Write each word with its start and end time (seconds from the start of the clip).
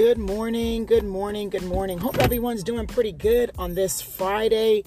Good 0.00 0.16
morning, 0.16 0.86
good 0.86 1.04
morning, 1.04 1.50
good 1.50 1.64
morning. 1.64 1.98
Hope 1.98 2.16
everyone's 2.20 2.62
doing 2.62 2.86
pretty 2.86 3.12
good 3.12 3.50
on 3.58 3.74
this 3.74 4.00
Friday. 4.00 4.82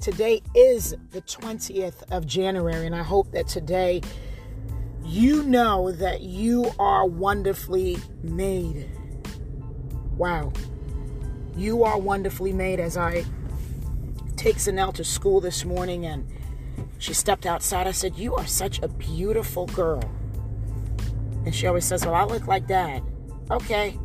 Today 0.00 0.40
is 0.54 0.94
the 1.10 1.20
20th 1.22 2.08
of 2.12 2.28
January, 2.28 2.86
and 2.86 2.94
I 2.94 3.02
hope 3.02 3.32
that 3.32 3.48
today 3.48 4.02
you 5.04 5.42
know 5.42 5.90
that 5.90 6.20
you 6.20 6.70
are 6.78 7.04
wonderfully 7.04 7.96
made. 8.22 8.88
Wow. 10.16 10.52
You 11.56 11.82
are 11.82 11.98
wonderfully 11.98 12.52
made 12.52 12.78
as 12.78 12.96
I 12.96 13.24
take 14.36 14.58
Zanelle 14.58 14.94
to 14.94 15.02
school 15.02 15.40
this 15.40 15.64
morning 15.64 16.06
and 16.06 16.24
she 16.98 17.14
stepped 17.14 17.46
outside. 17.46 17.88
I 17.88 17.90
said, 17.90 18.16
You 18.16 18.36
are 18.36 18.46
such 18.46 18.78
a 18.80 18.86
beautiful 18.86 19.66
girl. 19.66 20.08
And 21.44 21.52
she 21.52 21.66
always 21.66 21.84
says, 21.84 22.06
Well, 22.06 22.14
I 22.14 22.22
look 22.22 22.46
like 22.46 22.68
dad. 22.68 23.02
Okay. 23.50 23.98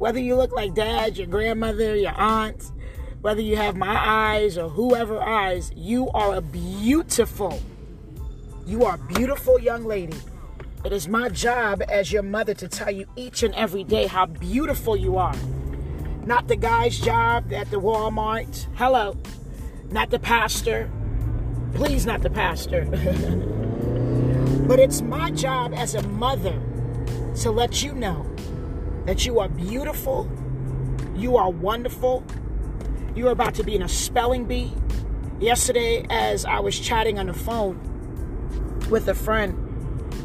Whether 0.00 0.18
you 0.18 0.34
look 0.34 0.50
like 0.52 0.72
dad, 0.74 1.18
your 1.18 1.26
grandmother, 1.26 1.94
your 1.94 2.14
aunt, 2.16 2.72
whether 3.20 3.42
you 3.42 3.54
have 3.56 3.76
my 3.76 3.94
eyes 3.94 4.56
or 4.56 4.70
whoever 4.70 5.20
eyes, 5.20 5.70
you 5.76 6.08
are 6.12 6.36
a 6.36 6.40
beautiful, 6.40 7.60
you 8.64 8.82
are 8.86 8.94
a 8.94 9.14
beautiful 9.14 9.60
young 9.60 9.84
lady. 9.84 10.16
It 10.86 10.94
is 10.94 11.06
my 11.06 11.28
job 11.28 11.82
as 11.86 12.10
your 12.10 12.22
mother 12.22 12.54
to 12.54 12.66
tell 12.66 12.90
you 12.90 13.04
each 13.14 13.42
and 13.42 13.54
every 13.54 13.84
day 13.84 14.06
how 14.06 14.24
beautiful 14.24 14.96
you 14.96 15.18
are. 15.18 15.36
Not 16.24 16.48
the 16.48 16.56
guy's 16.56 16.98
job 16.98 17.52
at 17.52 17.70
the 17.70 17.78
Walmart. 17.78 18.68
Hello. 18.76 19.18
Not 19.90 20.08
the 20.08 20.18
pastor. 20.18 20.90
Please, 21.74 22.06
not 22.06 22.22
the 22.22 22.30
pastor. 22.30 22.86
but 24.66 24.80
it's 24.80 25.02
my 25.02 25.30
job 25.30 25.74
as 25.74 25.94
a 25.94 26.02
mother 26.04 26.58
to 27.42 27.50
let 27.50 27.82
you 27.82 27.92
know 27.92 28.29
that 29.06 29.26
you 29.26 29.40
are 29.40 29.48
beautiful, 29.48 30.30
you 31.14 31.36
are 31.36 31.50
wonderful, 31.50 32.24
you 33.14 33.28
are 33.28 33.32
about 33.32 33.54
to 33.56 33.64
be 33.64 33.74
in 33.74 33.82
a 33.82 33.88
spelling 33.88 34.44
bee. 34.44 34.72
Yesterday, 35.40 36.06
as 36.10 36.44
I 36.44 36.60
was 36.60 36.78
chatting 36.78 37.18
on 37.18 37.26
the 37.26 37.34
phone 37.34 37.78
with 38.90 39.08
a 39.08 39.14
friend, 39.14 39.54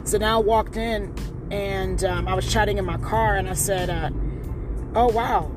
Zanelle 0.04 0.44
walked 0.44 0.78
in 0.78 1.14
and 1.52 2.04
um, 2.04 2.28
I 2.28 2.34
was 2.34 2.52
chatting 2.52 2.78
in 2.78 2.86
my 2.86 2.98
car 2.98 3.36
and 3.38 3.50
I 3.50 3.54
said, 3.54 3.90
uh, 3.90 4.10
Oh, 4.96 5.10
wow. 5.10 5.52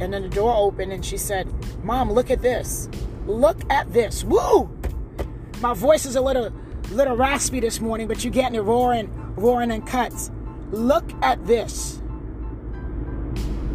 And 0.00 0.12
then 0.12 0.22
the 0.22 0.28
door 0.28 0.54
opened 0.56 0.92
and 0.92 1.04
she 1.04 1.18
said, 1.18 1.46
Mom, 1.84 2.10
look 2.10 2.30
at 2.30 2.40
this. 2.40 2.88
Look 3.26 3.60
at 3.70 3.92
this. 3.92 4.24
Woo! 4.24 4.70
My 5.60 5.74
voice 5.74 6.06
is 6.06 6.16
a 6.16 6.20
little 6.20 6.52
little 6.90 7.16
raspy 7.16 7.60
this 7.60 7.80
morning, 7.80 8.08
but 8.08 8.24
you're 8.24 8.32
getting 8.32 8.54
it 8.54 8.62
roaring, 8.62 9.12
roaring 9.36 9.70
and 9.70 9.86
cuts. 9.86 10.30
Look 10.70 11.12
at 11.22 11.44
this. 11.46 12.00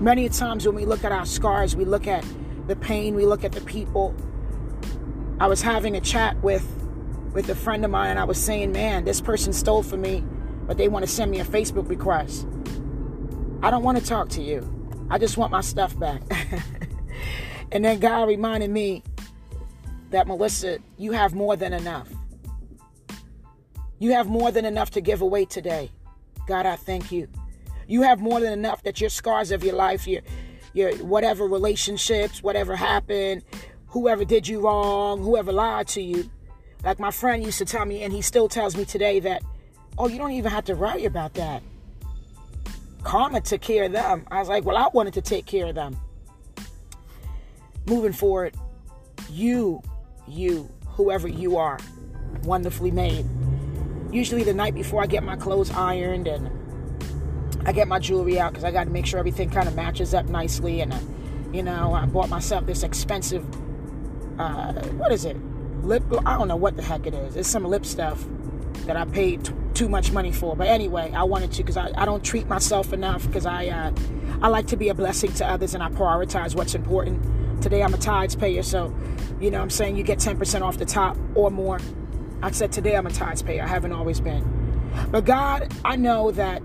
Many 0.04 0.28
times 0.28 0.66
when 0.66 0.76
we 0.76 0.84
look 0.84 1.06
at 1.06 1.14
our 1.14 1.26
scars, 1.26 1.78
we 1.78 1.86
look 1.86 2.08
at 2.08 2.26
the 2.68 2.76
pain, 2.76 3.16
we 3.16 3.26
look 3.26 3.46
at 3.46 3.54
the 3.54 3.62
people. 3.62 4.14
I 5.40 5.48
was 5.48 5.62
having 5.62 5.96
a 5.96 6.02
chat 6.02 6.36
with 6.44 6.68
with 7.32 7.48
a 7.48 7.56
friend 7.56 7.86
of 7.86 7.92
mine 7.92 8.09
and 8.09 8.20
I 8.20 8.26
was 8.26 8.38
saying, 8.38 8.74
"Man, 8.74 9.06
this 9.06 9.22
person 9.22 9.54
stole 9.54 9.81
from 9.81 10.02
me, 10.02 10.22
but 10.68 10.76
they 10.76 10.90
want 10.90 11.06
to 11.06 11.09
send 11.09 11.31
me 11.31 11.40
a 11.40 11.46
Facebook 11.46 11.88
request." 11.88 12.46
I 13.62 13.72
don't 13.72 13.81
want 13.81 13.98
to 13.98 14.06
talk 14.06 14.28
to 14.31 14.42
you. 14.42 14.70
I 15.09 15.18
just 15.18 15.38
want 15.38 15.54
my 15.54 15.62
stuff 15.62 15.98
back. 15.98 16.22
and 17.72 17.86
then 17.86 18.02
God 18.02 18.28
reminded 18.28 18.72
me 18.72 19.04
that 20.09 20.28
Melissa, 20.28 20.80
you 20.98 21.14
have 21.14 21.34
more 21.34 21.56
than 21.56 21.72
enough. 21.72 22.09
You 24.00 24.12
have 24.12 24.28
more 24.28 24.52
than 24.52 24.66
enough 24.66 24.90
to 24.92 25.00
give 25.00 25.22
away 25.22 25.46
today. 25.46 25.92
God, 26.46 26.66
I 26.66 26.76
thank 26.76 27.09
you. 27.09 27.30
You 27.88 28.02
have 28.03 28.20
more 28.20 28.39
than 28.39 28.53
enough 28.53 28.84
that 28.84 29.02
your 29.02 29.09
scars 29.09 29.52
of 29.52 29.63
your 29.63 29.75
life, 29.75 30.07
your 30.07 30.22
your 30.74 30.94
whatever 30.97 31.46
relationships, 31.46 32.41
whatever 32.41 32.75
happened, 32.75 33.44
whoever 33.88 34.25
did 34.25 34.47
you 34.47 34.62
wrong, 34.62 35.22
whoever 35.22 35.52
lied 35.52 35.88
to 35.90 36.02
you. 36.02 36.30
Like 36.84 37.00
my 37.00 37.12
friend 37.12 37.44
used 37.44 37.59
to 37.59 37.66
tell 37.66 37.85
me, 37.85 38.03
and 38.03 38.12
he 38.12 38.22
still 38.22 38.50
tells 38.50 38.75
me 38.75 38.84
today 38.84 39.19
that, 39.22 39.44
oh, 39.97 40.07
you 40.07 40.18
don't 40.18 40.31
even 40.31 40.52
have 40.52 40.66
to 40.66 40.74
worry 40.74 41.06
about 41.06 41.35
that. 41.35 41.62
Karma 43.03 43.41
took 43.41 43.62
care 43.62 43.86
of 43.86 43.91
them. 43.91 44.25
I 44.31 44.40
was 44.40 44.50
like, 44.50 44.66
well, 44.66 44.78
I 44.78 44.88
wanted 44.94 45.13
to 45.13 45.22
take 45.22 45.46
care 45.46 45.68
of 45.68 45.75
them. 45.75 45.97
Moving 47.86 48.13
forward, 48.13 48.56
you, 49.30 49.81
you, 50.28 50.69
whoever 50.88 51.28
you 51.28 51.57
are, 51.57 51.80
wonderfully 52.44 52.91
made. 52.91 53.25
Usually 54.12 54.44
the 54.44 54.53
night 54.53 54.74
before 54.74 55.03
I 55.03 55.06
get 55.06 55.24
my 55.24 55.36
clothes 55.36 55.69
ironed 55.72 56.28
and 56.28 56.50
I 57.66 57.72
get 57.72 57.88
my 57.88 58.00
jewelry 58.00 58.40
out 58.40 58.51
because 58.51 58.63
I 58.63 58.72
got 58.72 58.85
to 58.85 58.90
make 58.90 59.06
sure 59.06 59.19
everything 59.19 59.50
kind 59.50 59.68
of 59.68 59.75
matches 59.75 60.13
up 60.13 60.25
nicely. 60.28 60.81
And, 60.81 60.94
uh, 60.94 61.00
you 61.51 61.63
know, 61.63 61.94
I 61.94 62.06
bought 62.06 62.29
myself 62.29 62.66
this 62.66 62.84
expensive, 62.84 63.46
uh, 64.40 64.74
what 64.74 65.12
is 65.12 65.25
it? 65.25 65.38
Lip, 65.84 66.03
I 66.25 66.38
don't 66.38 66.47
know 66.47 66.56
what 66.56 66.75
the 66.75 66.81
heck 66.81 67.06
it 67.06 67.13
is. 67.13 67.35
It's 67.35 67.50
some 67.50 67.63
lip 67.66 67.85
stuff 67.85 68.25
that 68.85 68.97
I 68.97 69.06
paid 69.06 69.46
t- 69.46 69.53
too 69.74 69.88
much 69.88 70.12
money 70.12 70.31
for. 70.31 70.56
But 70.56 70.68
anyway, 70.68 71.12
I 71.16 71.24
wanted 71.24 71.51
to 71.53 71.57
because 71.63 71.78
I, 71.78 71.91
I 71.96 72.06
don't 72.06 72.24
treat 72.24 72.47
myself 72.47 72.91
enough 72.91 73.25
because 73.28 73.46
I, 73.46 73.68
uh, 73.68 73.91
I 74.41 74.47
like 74.50 74.68
to 74.68 74.78
be 74.78 74.90
a 74.90 74.94
blessing 74.94 75.31
to 75.34 75.47
others 75.47 75.74
and 75.74 75.81
I 75.81 75.90
prioritize 75.90 76.56
what's 76.56 76.75
important. 76.75 77.62
Today 77.62 77.81
I'm 77.81 77.94
a 77.94 77.97
tithes 77.97 78.35
payer, 78.35 78.62
so, 78.62 78.94
you 79.40 79.50
know 79.51 79.62
I'm 79.62 79.69
saying 79.69 79.95
you 79.95 80.03
get 80.03 80.19
10% 80.19 80.62
off 80.62 80.78
the 80.78 80.85
top 80.85 81.18
or 81.34 81.50
more. 81.50 81.80
I 82.41 82.51
said 82.51 82.74
today 82.74 82.97
I'm 82.97 83.07
a 83.07 83.12
tithes 83.12 83.41
payer. 83.41 83.63
I 83.63 83.68
haven't 83.68 83.94
always 83.94 84.19
been. 84.19 84.90
But 85.12 85.24
God, 85.24 85.74
I 85.85 85.95
know 85.95 86.31
that 86.31 86.62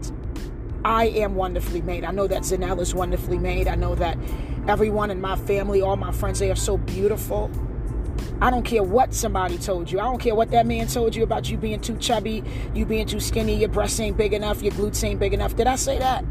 I 0.84 1.06
am 1.06 1.34
wonderfully 1.34 1.82
made. 1.82 2.04
I 2.04 2.10
know 2.10 2.26
that 2.26 2.42
Zanelle 2.42 2.80
is 2.80 2.94
wonderfully 2.94 3.38
made. 3.38 3.68
I 3.68 3.74
know 3.74 3.94
that 3.96 4.16
everyone 4.66 5.10
in 5.10 5.20
my 5.20 5.36
family, 5.36 5.82
all 5.82 5.96
my 5.96 6.12
friends, 6.12 6.38
they 6.38 6.50
are 6.50 6.56
so 6.56 6.76
beautiful. 6.76 7.50
I 8.40 8.50
don't 8.50 8.64
care 8.64 8.82
what 8.82 9.14
somebody 9.14 9.58
told 9.58 9.90
you. 9.90 9.98
I 9.98 10.04
don't 10.04 10.20
care 10.20 10.34
what 10.34 10.50
that 10.52 10.66
man 10.66 10.86
told 10.86 11.16
you 11.16 11.24
about 11.24 11.50
you 11.50 11.56
being 11.56 11.80
too 11.80 11.96
chubby, 11.96 12.44
you 12.74 12.84
being 12.86 13.06
too 13.06 13.20
skinny, 13.20 13.56
your 13.56 13.68
breasts 13.68 13.98
ain't 13.98 14.16
big 14.16 14.32
enough, 14.32 14.62
your 14.62 14.72
glutes 14.72 15.02
ain't 15.02 15.18
big 15.18 15.34
enough. 15.34 15.56
Did 15.56 15.66
I 15.66 15.76
say 15.76 15.98
that? 15.98 16.24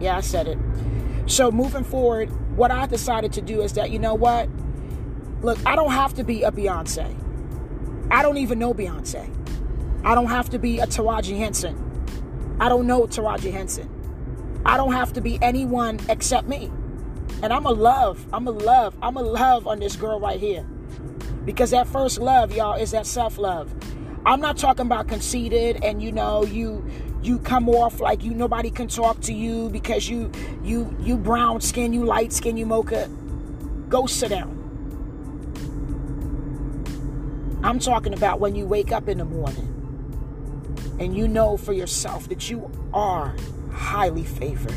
Yeah, 0.00 0.16
I 0.16 0.20
said 0.20 0.48
it. 0.48 0.58
So 1.26 1.50
moving 1.50 1.84
forward, 1.84 2.28
what 2.56 2.70
I 2.70 2.86
decided 2.86 3.32
to 3.34 3.40
do 3.40 3.62
is 3.62 3.74
that, 3.74 3.90
you 3.90 3.98
know 3.98 4.14
what? 4.14 4.48
Look, 5.42 5.58
I 5.64 5.76
don't 5.76 5.92
have 5.92 6.14
to 6.14 6.24
be 6.24 6.42
a 6.42 6.50
Beyonce. 6.50 7.16
I 8.10 8.22
don't 8.22 8.36
even 8.36 8.58
know 8.58 8.74
Beyonce. 8.74 9.34
I 10.04 10.14
don't 10.14 10.26
have 10.26 10.50
to 10.50 10.58
be 10.58 10.80
a 10.80 10.86
Taraji 10.86 11.38
Henson. 11.38 11.89
I 12.60 12.68
don't 12.68 12.86
know 12.86 13.06
Taraji 13.06 13.50
Henson. 13.50 13.88
I 14.66 14.76
don't 14.76 14.92
have 14.92 15.14
to 15.14 15.22
be 15.22 15.38
anyone 15.40 15.98
except 16.10 16.46
me. 16.46 16.70
And 17.42 17.54
I'm 17.54 17.64
a 17.64 17.70
love. 17.70 18.26
I'm 18.34 18.46
a 18.46 18.50
love. 18.50 18.94
I'm 19.00 19.16
a 19.16 19.22
love 19.22 19.66
on 19.66 19.80
this 19.80 19.96
girl 19.96 20.20
right 20.20 20.38
here. 20.38 20.62
Because 21.46 21.70
that 21.70 21.88
first 21.88 22.18
love, 22.18 22.54
y'all, 22.54 22.78
is 22.78 22.90
that 22.90 23.06
self-love. 23.06 23.72
I'm 24.26 24.40
not 24.42 24.58
talking 24.58 24.84
about 24.84 25.08
conceited 25.08 25.82
and 25.82 26.02
you 26.02 26.12
know, 26.12 26.44
you 26.44 26.84
you 27.22 27.38
come 27.38 27.68
off 27.70 27.98
like 27.98 28.22
you 28.22 28.34
nobody 28.34 28.70
can 28.70 28.88
talk 28.88 29.20
to 29.20 29.32
you 29.32 29.70
because 29.70 30.06
you 30.10 30.30
you 30.62 30.94
you 31.00 31.16
brown 31.16 31.62
skin, 31.62 31.94
you 31.94 32.04
light 32.04 32.30
skin, 32.30 32.58
you 32.58 32.66
mocha. 32.66 33.08
Go 33.88 34.06
sit 34.06 34.28
down. 34.28 34.58
I'm 37.64 37.78
talking 37.78 38.12
about 38.12 38.38
when 38.38 38.54
you 38.54 38.66
wake 38.66 38.92
up 38.92 39.08
in 39.08 39.16
the 39.16 39.24
morning 39.24 39.69
and 41.00 41.16
you 41.16 41.26
know 41.26 41.56
for 41.56 41.72
yourself 41.72 42.28
that 42.28 42.48
you 42.50 42.70
are 42.92 43.34
highly 43.72 44.22
favored. 44.22 44.74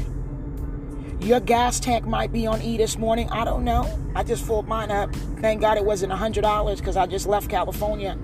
Your 1.19 1.39
gas 1.39 1.79
tank 1.79 2.06
might 2.06 2.31
be 2.31 2.47
on 2.47 2.61
E 2.61 2.78
this 2.78 2.97
morning. 2.97 3.29
I 3.29 3.45
don't 3.45 3.63
know. 3.63 3.88
I 4.16 4.23
just 4.23 4.45
filled 4.45 4.67
mine 4.67 4.89
up. 4.89 5.13
Thank 5.41 5.61
God 5.61 5.78
it 5.78 5.85
wasn't 5.85 6.11
$100 6.13 6.78
because 6.78 6.97
I 6.97 7.06
just 7.06 7.28
left 7.28 7.50
California. 7.50 8.17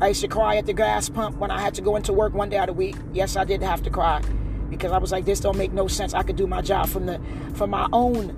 I 0.00 0.08
used 0.08 0.20
to 0.22 0.28
cry 0.28 0.56
at 0.56 0.66
the 0.66 0.72
gas 0.72 1.08
pump 1.08 1.36
when 1.36 1.50
I 1.50 1.60
had 1.60 1.74
to 1.74 1.82
go 1.82 1.96
into 1.96 2.12
work 2.12 2.32
one 2.32 2.48
day 2.48 2.56
out 2.56 2.68
of 2.68 2.76
the 2.76 2.78
week. 2.78 2.96
Yes, 3.12 3.36
I 3.36 3.44
did 3.44 3.62
have 3.62 3.82
to 3.82 3.90
cry 3.90 4.22
because 4.70 4.92
I 4.92 4.98
was 4.98 5.12
like, 5.12 5.24
this 5.24 5.40
don't 5.40 5.58
make 5.58 5.72
no 5.72 5.88
sense. 5.88 6.14
I 6.14 6.22
could 6.22 6.36
do 6.36 6.46
my 6.46 6.62
job 6.62 6.88
from 6.88 7.06
the 7.06 7.20
from 7.54 7.70
my 7.70 7.88
own 7.92 8.36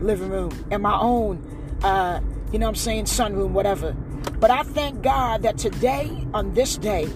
living 0.00 0.30
room 0.30 0.50
and 0.70 0.82
my 0.82 0.98
own, 0.98 1.78
uh, 1.82 2.20
you 2.52 2.58
know, 2.58 2.66
what 2.66 2.70
I'm 2.70 2.74
saying 2.74 3.04
sunroom, 3.04 3.50
whatever. 3.50 3.92
But 4.40 4.50
I 4.50 4.64
thank 4.64 5.02
God 5.02 5.42
that 5.42 5.56
today, 5.56 6.26
on 6.34 6.52
this 6.54 6.76
day, 6.76 7.08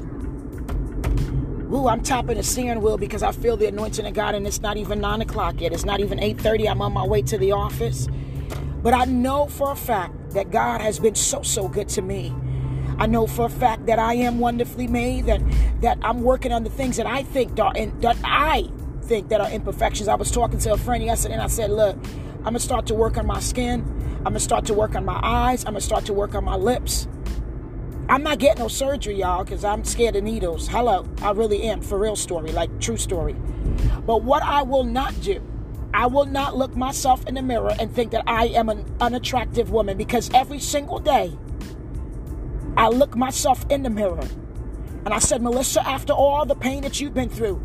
Ooh, 1.72 1.86
I'm 1.86 2.02
tapping 2.02 2.36
the 2.36 2.42
steering 2.42 2.80
wheel 2.80 2.98
because 2.98 3.22
I 3.22 3.30
feel 3.30 3.56
the 3.56 3.66
anointing 3.66 4.04
of 4.04 4.12
God, 4.12 4.34
and 4.34 4.44
it's 4.44 4.60
not 4.60 4.76
even 4.76 5.00
nine 5.00 5.20
o'clock 5.20 5.60
yet. 5.60 5.72
It's 5.72 5.84
not 5.84 6.00
even 6.00 6.18
8:30. 6.18 6.68
I'm 6.68 6.82
on 6.82 6.92
my 6.92 7.06
way 7.06 7.22
to 7.22 7.38
the 7.38 7.52
office. 7.52 8.08
But 8.82 8.92
I 8.92 9.04
know 9.04 9.46
for 9.46 9.70
a 9.72 9.76
fact 9.76 10.30
that 10.30 10.50
God 10.50 10.80
has 10.80 10.98
been 10.98 11.14
so 11.14 11.42
so 11.42 11.68
good 11.68 11.88
to 11.90 12.02
me. 12.02 12.34
I 12.98 13.06
know 13.06 13.26
for 13.26 13.46
a 13.46 13.50
fact 13.50 13.86
that 13.86 13.98
I 13.98 14.14
am 14.14 14.40
wonderfully 14.40 14.88
made, 14.88 15.26
that 15.26 15.40
that 15.80 15.98
I'm 16.02 16.22
working 16.22 16.52
on 16.52 16.64
the 16.64 16.70
things 16.70 16.96
that 16.96 17.06
I 17.06 17.22
think 17.22 17.54
that, 17.56 17.74
that 18.00 18.16
I 18.24 18.68
think 19.02 19.28
that 19.28 19.40
are 19.40 19.50
imperfections. 19.50 20.08
I 20.08 20.16
was 20.16 20.30
talking 20.30 20.58
to 20.60 20.72
a 20.72 20.76
friend 20.76 21.04
yesterday 21.04 21.34
and 21.34 21.42
I 21.42 21.46
said, 21.46 21.70
look, 21.70 21.96
I'm 22.38 22.44
gonna 22.44 22.58
start 22.58 22.86
to 22.86 22.94
work 22.94 23.16
on 23.16 23.26
my 23.26 23.40
skin. 23.40 23.84
I'm 24.18 24.24
gonna 24.24 24.40
start 24.40 24.64
to 24.66 24.74
work 24.74 24.96
on 24.96 25.04
my 25.04 25.20
eyes. 25.22 25.64
I'm 25.64 25.72
gonna 25.72 25.80
start 25.80 26.04
to 26.06 26.12
work 26.12 26.34
on 26.34 26.44
my 26.44 26.56
lips. 26.56 27.06
I'm 28.10 28.24
not 28.24 28.40
getting 28.40 28.60
no 28.60 28.66
surgery, 28.66 29.14
y'all, 29.14 29.44
because 29.44 29.64
I'm 29.64 29.84
scared 29.84 30.16
of 30.16 30.24
needles. 30.24 30.66
Hello, 30.66 31.06
I 31.22 31.30
really 31.30 31.62
am. 31.62 31.80
For 31.80 31.96
real 31.96 32.16
story, 32.16 32.50
like 32.50 32.80
true 32.80 32.96
story. 32.96 33.34
But 34.04 34.24
what 34.24 34.42
I 34.42 34.62
will 34.62 34.82
not 34.82 35.18
do 35.20 35.40
I 35.94 36.06
will 36.06 36.26
not 36.26 36.56
look 36.56 36.76
myself 36.76 37.26
in 37.26 37.34
the 37.34 37.42
mirror 37.42 37.74
and 37.78 37.92
think 37.92 38.12
that 38.12 38.24
I 38.26 38.46
am 38.46 38.68
an 38.68 38.84
unattractive 39.00 39.70
woman 39.70 39.96
because 39.96 40.30
every 40.32 40.60
single 40.60 40.98
day 40.98 41.36
I 42.76 42.88
look 42.88 43.16
myself 43.16 43.64
in 43.70 43.82
the 43.82 43.90
mirror 43.90 44.26
and 45.04 45.14
I 45.14 45.18
said, 45.18 45.42
Melissa, 45.42 45.86
after 45.86 46.12
all 46.12 46.44
the 46.46 46.54
pain 46.54 46.82
that 46.82 47.00
you've 47.00 47.14
been 47.14 47.28
through, 47.28 47.64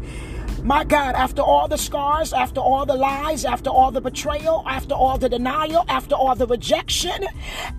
my 0.65 0.83
God, 0.83 1.13
after 1.13 1.43
all 1.43 1.67
the 1.67 1.77
scars, 1.77 2.33
after 2.33 2.59
all 2.59 2.87
the 2.87 2.95
lies, 2.95 3.45
after 3.45 3.69
all 3.69 3.91
the 3.91 4.01
betrayal, 4.01 4.63
after 4.65 4.95
all 4.95 5.15
the 5.15 5.29
denial, 5.29 5.85
after 5.87 6.15
all 6.15 6.33
the 6.33 6.47
rejection, 6.47 7.27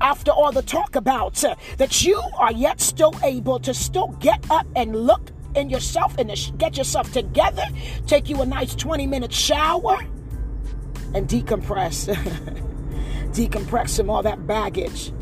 after 0.00 0.30
all 0.30 0.52
the 0.52 0.62
talk 0.62 0.94
about, 0.94 1.42
uh, 1.42 1.56
that 1.78 2.04
you 2.04 2.22
are 2.38 2.52
yet 2.52 2.80
still 2.80 3.12
able 3.24 3.58
to 3.58 3.74
still 3.74 4.06
get 4.20 4.48
up 4.52 4.68
and 4.76 4.94
look 4.94 5.32
in 5.56 5.68
yourself 5.68 6.16
and 6.16 6.30
get 6.58 6.76
yourself 6.76 7.12
together, 7.12 7.64
take 8.06 8.28
you 8.28 8.40
a 8.40 8.46
nice 8.46 8.72
20 8.76 9.04
minute 9.08 9.32
shower, 9.32 9.98
and 11.12 11.26
decompress. 11.26 12.06
decompress 13.32 13.96
from 13.96 14.10
all 14.10 14.22
that 14.22 14.46
baggage. 14.46 15.12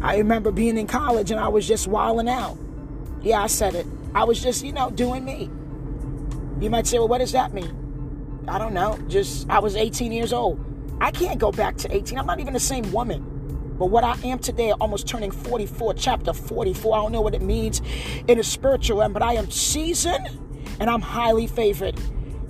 I 0.00 0.16
remember 0.16 0.50
being 0.50 0.78
in 0.78 0.86
college 0.86 1.30
and 1.30 1.38
I 1.38 1.48
was 1.48 1.68
just 1.68 1.88
wilding 1.88 2.30
out. 2.30 2.56
Yeah, 3.20 3.42
I 3.42 3.48
said 3.48 3.74
it. 3.74 3.86
I 4.14 4.24
was 4.24 4.42
just, 4.42 4.64
you 4.64 4.72
know, 4.72 4.90
doing 4.90 5.26
me. 5.26 5.50
You 6.60 6.70
might 6.70 6.86
say, 6.86 6.98
well, 6.98 7.08
what 7.08 7.18
does 7.18 7.32
that 7.32 7.54
mean? 7.54 8.44
I 8.48 8.58
don't 8.58 8.74
know. 8.74 8.98
Just, 9.08 9.48
I 9.48 9.58
was 9.58 9.76
18 9.76 10.10
years 10.10 10.32
old. 10.32 10.64
I 11.00 11.10
can't 11.10 11.38
go 11.38 11.52
back 11.52 11.76
to 11.78 11.94
18. 11.94 12.18
I'm 12.18 12.26
not 12.26 12.40
even 12.40 12.52
the 12.52 12.60
same 12.60 12.90
woman. 12.92 13.22
But 13.78 13.86
what 13.86 14.02
I 14.02 14.16
am 14.24 14.40
today, 14.40 14.72
almost 14.72 15.06
turning 15.06 15.30
44, 15.30 15.94
chapter 15.94 16.32
44, 16.32 16.96
I 16.96 17.02
don't 17.02 17.12
know 17.12 17.20
what 17.20 17.34
it 17.34 17.42
means 17.42 17.80
in 18.26 18.40
a 18.40 18.42
spiritual 18.42 18.98
realm, 18.98 19.12
but 19.12 19.22
I 19.22 19.34
am 19.34 19.50
seasoned 19.50 20.26
and 20.80 20.90
I'm 20.90 21.00
highly 21.00 21.46
favored. 21.46 22.00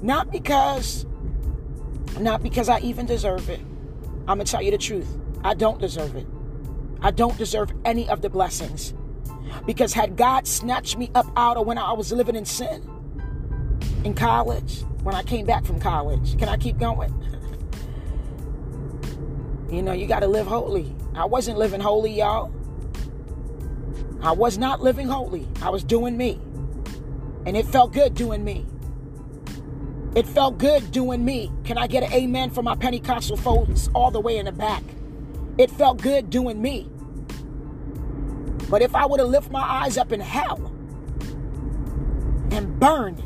Not 0.02 0.30
because, 0.32 1.04
not 2.18 2.42
because 2.42 2.70
I 2.70 2.78
even 2.80 3.04
deserve 3.04 3.50
it. 3.50 3.60
I'm 4.26 4.38
gonna 4.38 4.44
tell 4.44 4.62
you 4.62 4.70
the 4.70 4.78
truth. 4.78 5.18
I 5.44 5.52
don't 5.52 5.78
deserve 5.78 6.16
it. 6.16 6.26
I 7.02 7.10
don't 7.10 7.36
deserve 7.36 7.72
any 7.84 8.08
of 8.08 8.22
the 8.22 8.30
blessings. 8.30 8.94
Because 9.66 9.92
had 9.92 10.16
God 10.16 10.46
snatched 10.46 10.96
me 10.96 11.10
up 11.14 11.26
out 11.36 11.58
of 11.58 11.66
when 11.66 11.76
I 11.76 11.92
was 11.92 12.10
living 12.10 12.36
in 12.36 12.44
sin, 12.44 12.88
in 14.04 14.14
college, 14.14 14.82
when 15.02 15.14
I 15.14 15.22
came 15.22 15.46
back 15.46 15.64
from 15.64 15.80
college. 15.80 16.38
Can 16.38 16.48
I 16.48 16.56
keep 16.56 16.78
going? 16.78 17.12
you 19.70 19.82
know, 19.82 19.92
you 19.92 20.06
got 20.06 20.20
to 20.20 20.26
live 20.26 20.46
holy. 20.46 20.94
I 21.14 21.24
wasn't 21.24 21.58
living 21.58 21.80
holy, 21.80 22.12
y'all. 22.12 22.52
I 24.20 24.32
was 24.32 24.58
not 24.58 24.80
living 24.80 25.08
holy. 25.08 25.48
I 25.62 25.70
was 25.70 25.84
doing 25.84 26.16
me. 26.16 26.40
And 27.46 27.56
it 27.56 27.66
felt 27.66 27.92
good 27.92 28.14
doing 28.14 28.44
me. 28.44 28.66
It 30.14 30.26
felt 30.26 30.58
good 30.58 30.90
doing 30.90 31.24
me. 31.24 31.52
Can 31.64 31.78
I 31.78 31.86
get 31.86 32.02
an 32.02 32.12
amen 32.12 32.50
for 32.50 32.62
my 32.62 32.74
Pentecostal 32.74 33.36
folks 33.36 33.88
all 33.94 34.10
the 34.10 34.20
way 34.20 34.38
in 34.38 34.46
the 34.46 34.52
back? 34.52 34.82
It 35.58 35.70
felt 35.70 36.00
good 36.02 36.30
doing 36.30 36.60
me. 36.60 36.88
But 38.68 38.82
if 38.82 38.94
I 38.94 39.06
would 39.06 39.20
have 39.20 39.28
lift 39.28 39.50
my 39.50 39.62
eyes 39.62 39.96
up 39.96 40.12
in 40.12 40.20
hell 40.20 40.72
and 42.50 42.78
burn 42.78 43.16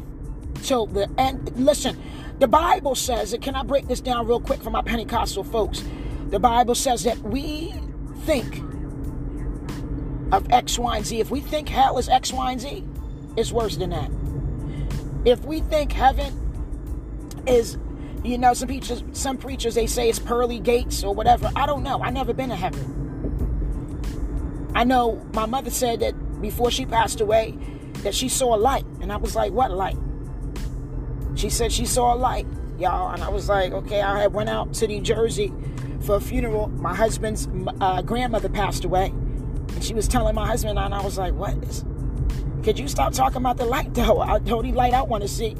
till 0.63 0.87
the 0.87 1.11
end. 1.19 1.53
Listen, 1.57 2.01
the 2.39 2.49
Bible 2.49 2.95
says, 2.95 3.33
it. 3.33 3.43
can 3.43 3.55
I 3.55 3.63
break 3.63 3.89
this 3.89 4.01
down 4.01 4.27
real 4.27 4.41
quick 4.41 4.63
for 4.63 4.71
my 4.71 4.83
Pentecostal 4.83 5.45
folks? 5.45 5.85
The 6.31 6.39
Bible 6.39 6.75
says 6.75 7.05
that 7.05 7.19
we 7.19 7.75
think 8.21 8.63
of 10.33 10.51
X, 10.51 10.79
Y, 10.79 10.97
and 10.97 11.07
Z. 11.07 11.21
If 11.21 11.31
we 11.31 11.41
think 11.41 11.69
hell 11.69 11.99
is 11.99 12.09
X, 12.09 12.33
Y, 12.33 12.53
and 12.53 12.61
Z, 12.61 12.85
it's 13.37 13.53
worse 13.53 13.77
than 13.77 13.91
that. 13.91 14.11
If 15.25 15.45
we 15.45 15.61
think 15.61 15.93
heaven 15.93 16.33
is, 17.47 17.79
you 18.25 18.39
know, 18.39 18.55
some 18.55 18.69
preachers, 18.69 19.03
some 19.13 19.37
preachers 19.37 19.75
they 19.75 19.87
say 19.87 20.09
it's 20.09 20.19
pearly 20.19 20.59
gates 20.59 21.05
or 21.05 21.15
whatever. 21.15 21.51
I 21.55 21.67
don't 21.67 21.83
know. 21.83 22.03
I 22.03 22.11
never 22.11 22.33
been 22.33 22.49
to 22.49 22.57
heaven. 22.57 22.99
I 24.75 24.85
know 24.85 25.25
my 25.35 25.47
mother 25.47 25.71
said 25.71 26.01
that 26.01 26.41
before 26.41 26.71
she 26.71 26.87
passed 26.87 27.21
away, 27.21 27.59
that 27.99 28.15
she 28.15 28.29
saw 28.29 28.55
a 28.55 28.59
light, 28.59 28.85
and 29.01 29.13
I 29.13 29.17
was 29.17 29.37
like, 29.37 29.53
"What 29.53 29.71
light?" 29.71 29.97
She 31.35 31.51
said 31.51 31.73
she 31.73 31.87
saw 31.87 32.15
a 32.15 32.17
light, 32.17 32.47
y'all. 32.79 33.13
And 33.13 33.23
I 33.23 33.29
was 33.29 33.49
like, 33.49 33.73
okay, 33.73 34.01
I 34.01 34.21
had 34.21 34.33
went 34.33 34.49
out 34.49 34.75
to 34.75 34.87
New 34.87 35.01
Jersey 35.01 35.53
for 36.01 36.17
a 36.17 36.21
funeral. 36.21 36.69
My 36.69 36.95
husband's 36.95 37.49
uh, 37.81 38.03
grandmother 38.03 38.49
passed 38.49 38.85
away. 38.85 39.07
And 39.07 39.83
she 39.83 39.95
was 39.95 40.07
telling 40.09 40.35
my 40.35 40.47
husband, 40.47 40.79
and 40.79 40.95
I 40.95 41.03
was 41.03 41.19
like, 41.19 41.35
what 41.35 41.55
is, 41.65 41.85
could 42.63 42.79
you 42.79 42.89
stop 42.89 43.13
talking 43.13 43.39
about 43.39 43.57
the 43.57 43.65
light 43.65 43.95
though? 43.95 44.21
I, 44.21 44.39
the 44.39 44.53
only 44.53 44.73
light 44.73 44.95
I 44.95 45.03
want 45.03 45.23
to 45.23 45.29
see 45.29 45.57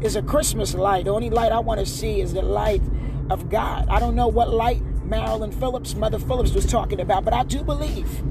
is 0.00 0.16
a 0.16 0.22
Christmas 0.22 0.74
light. 0.74 1.06
The 1.06 1.12
only 1.12 1.30
light 1.30 1.52
I 1.52 1.58
want 1.58 1.80
to 1.80 1.86
see 1.86 2.20
is 2.20 2.34
the 2.34 2.42
light 2.42 2.82
of 3.30 3.48
God. 3.48 3.88
I 3.88 3.98
don't 3.98 4.14
know 4.14 4.28
what 4.28 4.50
light 4.50 4.82
Marilyn 5.04 5.52
Phillips, 5.52 5.94
Mother 5.94 6.18
Phillips 6.18 6.52
was 6.52 6.66
talking 6.66 7.00
about, 7.00 7.24
but 7.24 7.32
I 7.32 7.44
do 7.44 7.62
believe. 7.62 8.22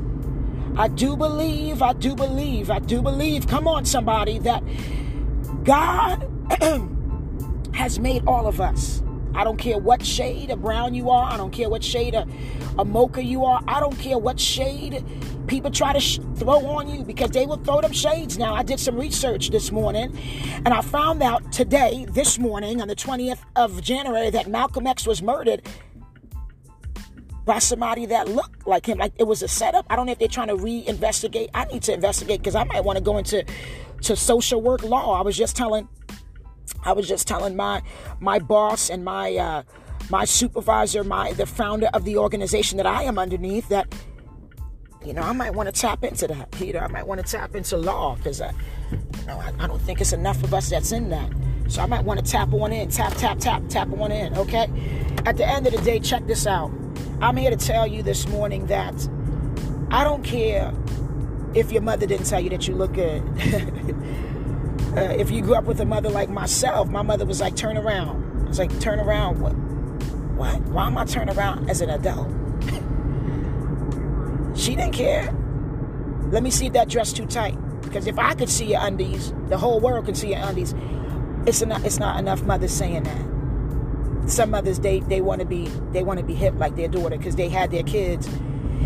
I 0.77 0.89
do 0.89 1.15
believe, 1.15 1.81
I 1.81 1.93
do 1.93 2.15
believe, 2.15 2.69
I 2.69 2.79
do 2.79 3.01
believe, 3.01 3.47
come 3.47 3.67
on, 3.67 3.85
somebody, 3.85 4.39
that 4.39 4.61
God 5.63 6.29
has 7.73 7.99
made 7.99 8.23
all 8.27 8.47
of 8.47 8.61
us. 8.61 9.03
I 9.33 9.43
don't 9.43 9.57
care 9.57 9.77
what 9.77 10.05
shade 10.05 10.49
of 10.49 10.61
brown 10.61 10.93
you 10.95 11.09
are. 11.09 11.31
I 11.31 11.35
don't 11.35 11.51
care 11.51 11.69
what 11.69 11.83
shade 11.83 12.15
of, 12.15 12.29
a 12.79 12.85
mocha 12.85 13.23
you 13.23 13.43
are. 13.43 13.61
I 13.67 13.79
don't 13.79 13.97
care 13.99 14.17
what 14.17 14.39
shade 14.39 15.03
people 15.47 15.69
try 15.69 15.93
to 15.93 15.99
sh- 15.99 16.19
throw 16.35 16.65
on 16.65 16.87
you 16.87 17.03
because 17.03 17.31
they 17.31 17.45
will 17.45 17.57
throw 17.57 17.81
them 17.81 17.91
shades 17.91 18.37
now. 18.37 18.53
I 18.55 18.63
did 18.63 18.79
some 18.79 18.95
research 18.95 19.49
this 19.49 19.71
morning 19.71 20.17
and 20.65 20.69
I 20.69 20.81
found 20.81 21.21
out 21.21 21.51
today, 21.51 22.05
this 22.11 22.39
morning, 22.39 22.81
on 22.81 22.87
the 22.87 22.95
20th 22.95 23.39
of 23.55 23.81
January, 23.81 24.29
that 24.29 24.47
Malcolm 24.47 24.87
X 24.87 25.05
was 25.05 25.21
murdered 25.21 25.67
by 27.45 27.59
somebody 27.59 28.05
that 28.07 28.27
looked 28.27 28.65
like 28.65 28.87
him. 28.87 28.97
Like 28.97 29.13
it 29.17 29.25
was 29.25 29.43
a 29.43 29.47
setup. 29.47 29.85
I 29.89 29.95
don't 29.95 30.05
know 30.05 30.13
if 30.13 30.19
they're 30.19 30.27
trying 30.27 30.47
to 30.47 30.55
reinvestigate. 30.55 31.49
I 31.53 31.65
need 31.65 31.83
to 31.83 31.93
investigate 31.93 32.39
because 32.39 32.55
I 32.55 32.63
might 32.63 32.83
want 32.83 32.97
to 32.97 33.03
go 33.03 33.17
into 33.17 33.45
to 34.03 34.15
social 34.15 34.61
work 34.61 34.83
law. 34.83 35.17
I 35.17 35.21
was 35.21 35.37
just 35.37 35.55
telling 35.55 35.87
I 36.83 36.93
was 36.93 37.07
just 37.07 37.27
telling 37.27 37.55
my 37.55 37.81
my 38.19 38.39
boss 38.39 38.89
and 38.89 39.03
my 39.03 39.35
uh, 39.35 39.63
my 40.09 40.25
supervisor, 40.25 41.03
my 41.03 41.33
the 41.33 41.45
founder 41.45 41.89
of 41.93 42.05
the 42.05 42.17
organization 42.17 42.77
that 42.77 42.85
I 42.85 43.03
am 43.03 43.17
underneath 43.17 43.69
that 43.69 43.93
you 45.05 45.13
know 45.13 45.21
I 45.21 45.33
might 45.33 45.53
want 45.53 45.73
to 45.73 45.79
tap 45.79 46.03
into 46.03 46.27
that. 46.27 46.59
Know 46.59 46.79
I 46.79 46.87
might 46.87 47.07
want 47.07 47.25
to 47.25 47.31
tap 47.31 47.55
into 47.55 47.77
law 47.77 48.15
because 48.15 48.41
I 48.41 48.51
you 48.91 49.25
know 49.27 49.39
I, 49.39 49.51
I 49.59 49.67
don't 49.67 49.81
think 49.81 50.01
it's 50.01 50.13
enough 50.13 50.43
of 50.43 50.53
us 50.53 50.69
that's 50.69 50.91
in 50.91 51.09
that. 51.09 51.31
So 51.67 51.81
I 51.81 51.87
might 51.87 52.05
want 52.05 52.23
to 52.23 52.31
tap 52.31 52.49
one 52.49 52.71
in, 52.71 52.89
tap 52.89 53.13
tap 53.15 53.39
tap 53.39 53.63
tap 53.69 53.87
one 53.87 54.11
in. 54.11 54.37
Okay. 54.37 54.69
At 55.25 55.37
the 55.37 55.47
end 55.47 55.65
of 55.65 55.73
the 55.73 55.81
day, 55.81 55.99
check 55.99 56.27
this 56.27 56.45
out. 56.45 56.71
I'm 57.21 57.37
here 57.37 57.49
to 57.49 57.57
tell 57.57 57.87
you 57.87 58.03
this 58.03 58.27
morning 58.27 58.67
that 58.67 58.93
I 59.89 60.03
don't 60.03 60.23
care 60.23 60.71
if 61.55 61.71
your 61.71 61.81
mother 61.81 62.05
didn't 62.05 62.27
tell 62.27 62.39
you 62.39 62.49
that 62.51 62.67
you 62.67 62.75
look 62.75 62.93
good. 62.93 63.23
uh, 64.97 65.13
if 65.17 65.29
you 65.29 65.41
grew 65.41 65.55
up 65.55 65.65
with 65.65 65.81
a 65.81 65.85
mother 65.85 66.09
like 66.09 66.29
myself, 66.29 66.89
my 66.89 67.01
mother 67.01 67.25
was 67.25 67.41
like, 67.41 67.55
turn 67.55 67.77
around. 67.77 68.45
I 68.45 68.47
was 68.47 68.59
like, 68.59 68.79
turn 68.79 68.99
around? 68.99 69.41
What? 69.41 69.53
What? 70.35 70.61
Why 70.69 70.87
am 70.87 70.97
I 70.97 71.05
turning 71.05 71.37
around 71.37 71.69
as 71.69 71.81
an 71.81 71.89
adult? 71.89 72.27
she 74.57 74.75
didn't 74.75 74.93
care. 74.93 75.33
Let 76.31 76.43
me 76.43 76.49
see 76.49 76.69
that 76.69 76.87
dress 76.87 77.11
too 77.13 77.25
tight. 77.25 77.57
Because 77.81 78.07
if 78.07 78.17
I 78.17 78.33
could 78.35 78.49
see 78.49 78.65
your 78.65 78.81
undies, 78.81 79.33
the 79.49 79.57
whole 79.57 79.79
world 79.79 80.05
can 80.05 80.15
see 80.15 80.29
your 80.29 80.39
undies. 80.39 80.73
It's 81.45 81.63
not, 81.65 81.85
it's 81.85 81.99
not 81.99 82.19
enough 82.19 82.43
mothers 82.43 82.71
saying 82.71 83.03
that. 83.03 84.29
Some 84.29 84.51
mothers 84.51 84.79
they 84.79 85.01
they 85.01 85.21
want 85.21 85.41
to 85.41 85.45
be 85.45 85.67
they 85.91 86.01
want 86.01 86.19
to 86.19 86.25
be 86.25 86.33
hip 86.33 86.55
like 86.57 86.75
their 86.75 86.87
daughter 86.87 87.15
because 87.15 87.35
they 87.35 87.47
had 87.47 87.69
their 87.69 87.83
kids 87.83 88.27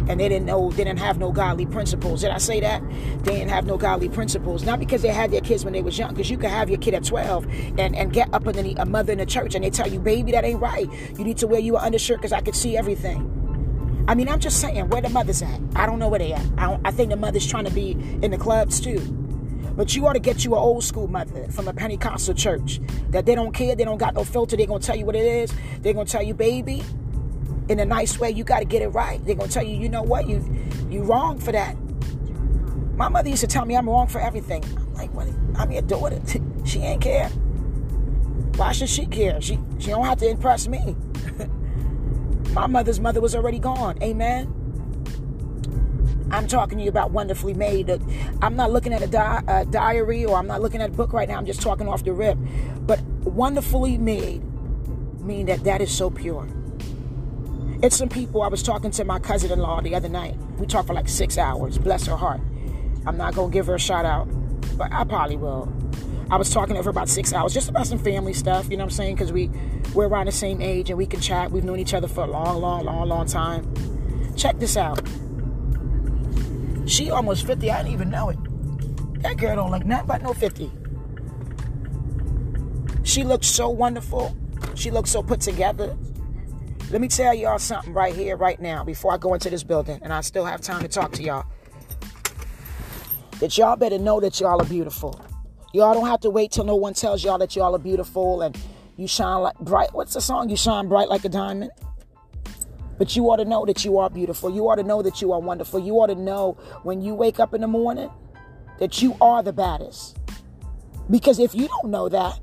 and 0.08 0.20
they 0.20 0.30
didn't 0.30 0.46
know 0.46 0.72
they 0.72 0.84
didn't 0.84 1.00
have 1.00 1.18
no 1.18 1.32
godly 1.32 1.66
principles. 1.66 2.22
Did 2.22 2.32
I 2.32 2.38
say 2.38 2.60
that? 2.60 2.82
They 3.24 3.34
didn't 3.34 3.50
have 3.50 3.66
no 3.66 3.78
godly 3.78 4.10
principles. 4.10 4.64
Not 4.64 4.80
because 4.80 5.02
they 5.02 5.10
had 5.10 5.32
their 5.32 5.42
kids 5.42 5.64
when 5.64 5.74
they 5.74 5.82
was 5.82 5.98
young, 5.98 6.10
because 6.10 6.30
you 6.30 6.38
could 6.38 6.50
have 6.50 6.70
your 6.70 6.80
kid 6.80 6.94
at 6.94 7.04
12 7.04 7.46
and, 7.78 7.96
and 7.96 8.14
get 8.14 8.34
up 8.34 8.48
underneath 8.48 8.80
a 8.80 8.86
mother 8.86 9.12
in 9.12 9.20
the 9.20 9.26
church 9.26 9.56
and 9.56 9.64
they 9.64 9.70
tell 9.70 9.88
you, 9.88 10.00
baby, 10.00 10.32
that 10.32 10.44
ain't 10.44 10.60
right. 10.60 10.90
You 11.18 11.24
need 11.24 11.38
to 11.38 11.48
wear 11.48 11.60
your 11.60 11.80
undershirt 11.80 12.18
because 12.18 12.34
I 12.34 12.42
could 12.42 12.56
see 12.56 12.78
everything. 12.78 13.36
I 14.08 14.16
mean, 14.16 14.28
I'm 14.28 14.40
just 14.40 14.60
saying, 14.60 14.90
where 14.90 15.02
the 15.02 15.10
mothers 15.10 15.44
at? 15.44 15.60
I 15.76 15.86
don't 15.86 16.00
know 16.00 16.10
where 16.10 16.20
they 16.20 16.34
at. 16.34 16.46
I, 16.58 16.80
I 16.84 16.92
think 16.92 17.12
the 17.12 17.16
mother's 17.16 17.46
trying 17.46 17.66
to 17.66 17.72
be 17.72 17.92
in 18.24 18.32
the 18.32 18.38
clubs 18.38 18.80
too. 18.80 19.00
But 19.76 19.96
you 19.96 20.06
ought 20.08 20.14
to 20.14 20.20
get 20.20 20.44
you 20.44 20.54
an 20.56 20.60
old 20.60 20.84
school 20.84 21.08
mother 21.08 21.48
from 21.52 21.68
a 21.68 21.74
Pentecostal 21.74 22.34
church 22.34 22.82
that 23.12 23.26
they 23.26 23.36
don't 23.36 23.54
care, 23.54 23.76
they 23.76 23.86
don't 23.86 23.98
got 23.98 24.14
no 24.16 24.24
filter, 24.24 24.58
they're 24.58 24.66
gonna 24.66 24.80
tell 24.80 24.96
you 24.96 25.06
what 25.06 25.16
it 25.16 25.26
is. 25.26 25.54
They're 25.82 25.94
gonna 25.94 26.06
tell 26.06 26.24
you, 26.24 26.34
baby, 26.34 26.84
in 27.70 27.80
a 27.80 27.86
nice 27.86 28.20
way. 28.20 28.32
You 28.32 28.44
got 28.44 28.60
to 28.60 28.66
get 28.66 28.82
it 28.82 28.90
right. 28.90 29.24
They're 29.26 29.36
gonna 29.36 29.50
tell 29.50 29.64
you, 29.64 29.78
you 29.78 29.88
know 29.88 30.04
what, 30.04 30.28
you 30.28 30.44
you 30.90 31.04
wrong 31.04 31.40
for 31.40 31.52
that. 31.52 31.78
My 32.96 33.08
mother 33.08 33.30
used 33.30 33.42
to 33.42 33.48
tell 33.48 33.66
me 33.66 33.78
I'm 33.78 33.88
wrong 33.88 34.08
for 34.08 34.20
everything. 34.20 34.64
I'm 34.66 34.94
like, 34.96 35.14
what? 35.14 35.28
I'm 35.56 35.72
your 35.72 35.84
daughter. 35.84 36.20
she 36.66 36.80
ain't 36.80 37.02
care. 37.02 37.30
Why 38.58 38.74
should 38.74 38.90
she 38.90 39.06
care? 39.06 39.40
She 39.40 39.60
she 39.78 39.88
don't 39.88 40.06
have 40.06 40.18
to 40.18 40.28
impress 40.28 40.68
me. 40.68 40.98
My 42.54 42.68
mother's 42.68 43.00
mother 43.00 43.22
was 43.22 43.36
already 43.36 43.60
gone. 43.60 44.02
Amen. 44.04 44.56
I'm 46.32 46.48
talking 46.48 46.78
to 46.78 46.84
you 46.84 46.90
about 46.90 47.12
wonderfully 47.12 47.54
made. 47.54 47.90
Uh, 47.90 47.98
I'm 48.42 48.56
not 48.56 48.72
looking 48.72 48.94
at 48.94 49.02
a, 49.02 49.08
di- 49.08 49.44
a, 49.48 49.66
diary 49.66 50.26
or 50.26 50.38
I'm 50.38 50.46
not 50.46 50.62
looking 50.62 50.82
at 50.82 50.90
a 50.90 50.94
book 50.94 51.12
right 51.12 51.28
now. 51.28 51.38
I'm 51.38 51.46
just 51.46 51.62
talking 51.62 51.88
off 51.88 52.04
the 52.04 52.14
rip. 52.14 52.38
But 52.82 53.02
wonderfully 53.24 53.98
made 53.98 54.44
mean 55.22 55.48
that 55.48 55.64
that 55.64 55.82
is 55.82 55.96
so 55.96 56.10
pure. 56.10 56.48
It's 57.82 57.96
some 57.96 58.10
people. 58.10 58.42
I 58.42 58.50
was 58.50 58.62
talking 58.62 58.92
to 58.92 59.06
my 59.06 59.20
cousin 59.20 59.52
in 59.52 59.60
law 59.60 59.80
the 59.80 59.96
other 59.96 60.10
night. 60.10 60.36
We 60.58 60.68
talked 60.68 60.88
for 60.88 60.94
like 60.94 61.08
six 61.08 61.38
hours. 61.38 61.78
Bless 61.78 62.06
her 62.08 62.18
heart. 62.18 62.42
I'm 63.06 63.16
not 63.16 63.36
going 63.36 63.52
to 63.52 63.54
give 63.54 63.68
her 63.68 63.76
a 63.76 63.80
shout 63.80 64.04
out, 64.06 64.28
but 64.78 64.92
I 64.92 65.06
probably 65.06 65.38
will. 65.38 65.72
I 66.30 66.36
was 66.36 66.50
talking 66.50 66.76
to 66.76 66.80
her 66.80 66.84
for 66.84 66.90
about 66.90 67.08
six 67.08 67.32
hours, 67.32 67.54
just 67.54 67.70
about 67.70 67.88
some 67.88 67.98
family 67.98 68.34
stuff, 68.34 68.70
you 68.70 68.78
know 68.78 68.84
what 68.84 68.92
I'm 68.92 68.98
saying? 68.98 69.16
Because 69.16 69.32
we, 69.32 69.50
we're 69.96 70.08
around 70.08 70.26
the 70.26 70.32
same 70.32 70.62
age 70.62 70.90
and 70.90 70.98
we 70.98 71.08
can 71.08 71.22
chat. 71.22 71.52
We've 71.52 71.64
known 71.64 71.80
each 71.80 71.94
other 71.94 72.08
for 72.08 72.26
a 72.26 72.28
long, 72.28 72.62
long, 72.62 72.84
long, 72.84 73.08
long 73.08 73.26
time. 73.26 73.74
Check 74.36 74.60
this 74.60 74.76
out. 74.76 75.02
She 76.86 77.10
almost 77.10 77.48
50. 77.48 77.72
I 77.72 77.78
didn't 77.78 77.94
even 77.94 78.10
know 78.10 78.30
it. 78.30 79.22
That 79.22 79.38
girl 79.38 79.56
don't 79.56 79.72
look 79.72 79.86
nothing 79.86 80.08
but 80.08 80.22
no 80.22 80.34
50. 80.34 80.70
She 83.04 83.24
looks 83.24 83.48
so 83.48 83.70
wonderful. 83.70 84.36
She 84.76 84.92
looks 84.92 85.10
so 85.10 85.24
put 85.24 85.40
together. 85.40 85.98
Let 86.92 87.02
me 87.02 87.08
tell 87.08 87.36
y'all 87.36 87.60
something 87.60 87.94
right 87.94 88.16
here, 88.16 88.36
right 88.36 88.60
now, 88.60 88.84
before 88.84 89.14
I 89.14 89.18
go 89.18 89.36
into 89.36 89.48
this 89.52 89.62
building, 89.62 90.00
and 90.02 90.12
I 90.12 90.22
still 90.22 90.44
have 90.44 90.60
time 90.60 90.82
to 90.82 90.88
talk 90.88 91.12
to 91.14 91.24
y'all. 91.24 91.46
That 93.40 93.56
y'all 93.60 93.76
better 93.76 94.00
know 94.00 94.20
that 94.20 94.40
y'all 94.40 94.60
are 94.60 94.66
beautiful. 94.66 95.24
Y'all 95.72 95.94
don't 95.94 96.08
have 96.08 96.20
to 96.22 96.32
wait 96.32 96.52
till 96.52 96.64
no 96.64 96.76
one 96.76 96.96
tells 96.96 97.24
y'all 97.24 97.38
that 97.38 97.56
y'all 97.56 97.76
are 97.76 97.80
beautiful 97.80 98.42
and 98.42 98.58
you 98.98 99.08
shine 99.08 99.42
like 99.44 99.58
bright. 99.60 99.94
What's 99.94 100.16
the 100.16 100.22
song? 100.22 100.50
You 100.50 100.58
shine 100.58 100.88
bright 100.88 101.10
like 101.10 101.24
a 101.24 101.30
diamond. 101.30 101.72
But 102.98 103.16
you 103.16 103.30
ought 103.30 103.38
to 103.38 103.46
know 103.46 103.66
that 103.66 103.86
you 103.86 104.00
are 104.00 104.10
beautiful. 104.10 104.50
You 104.50 104.68
ought 104.68 104.76
to 104.78 104.84
know 104.84 105.04
that 105.04 105.22
you 105.22 105.32
are 105.32 105.40
wonderful. 105.40 105.80
You 105.80 105.94
ought 106.02 106.08
to 106.08 106.16
know 106.16 106.58
when 106.82 107.02
you 107.02 107.14
wake 107.14 107.40
up 107.40 107.54
in 107.54 107.62
the 107.62 107.68
morning 107.68 108.10
that 108.80 109.00
you 109.02 109.16
are 109.22 109.44
the 109.44 109.54
baddest. 109.54 110.18
Because 111.10 111.38
if 111.38 111.54
you 111.54 111.68
don't 111.68 111.92
know 111.92 112.10
that, 112.10 112.40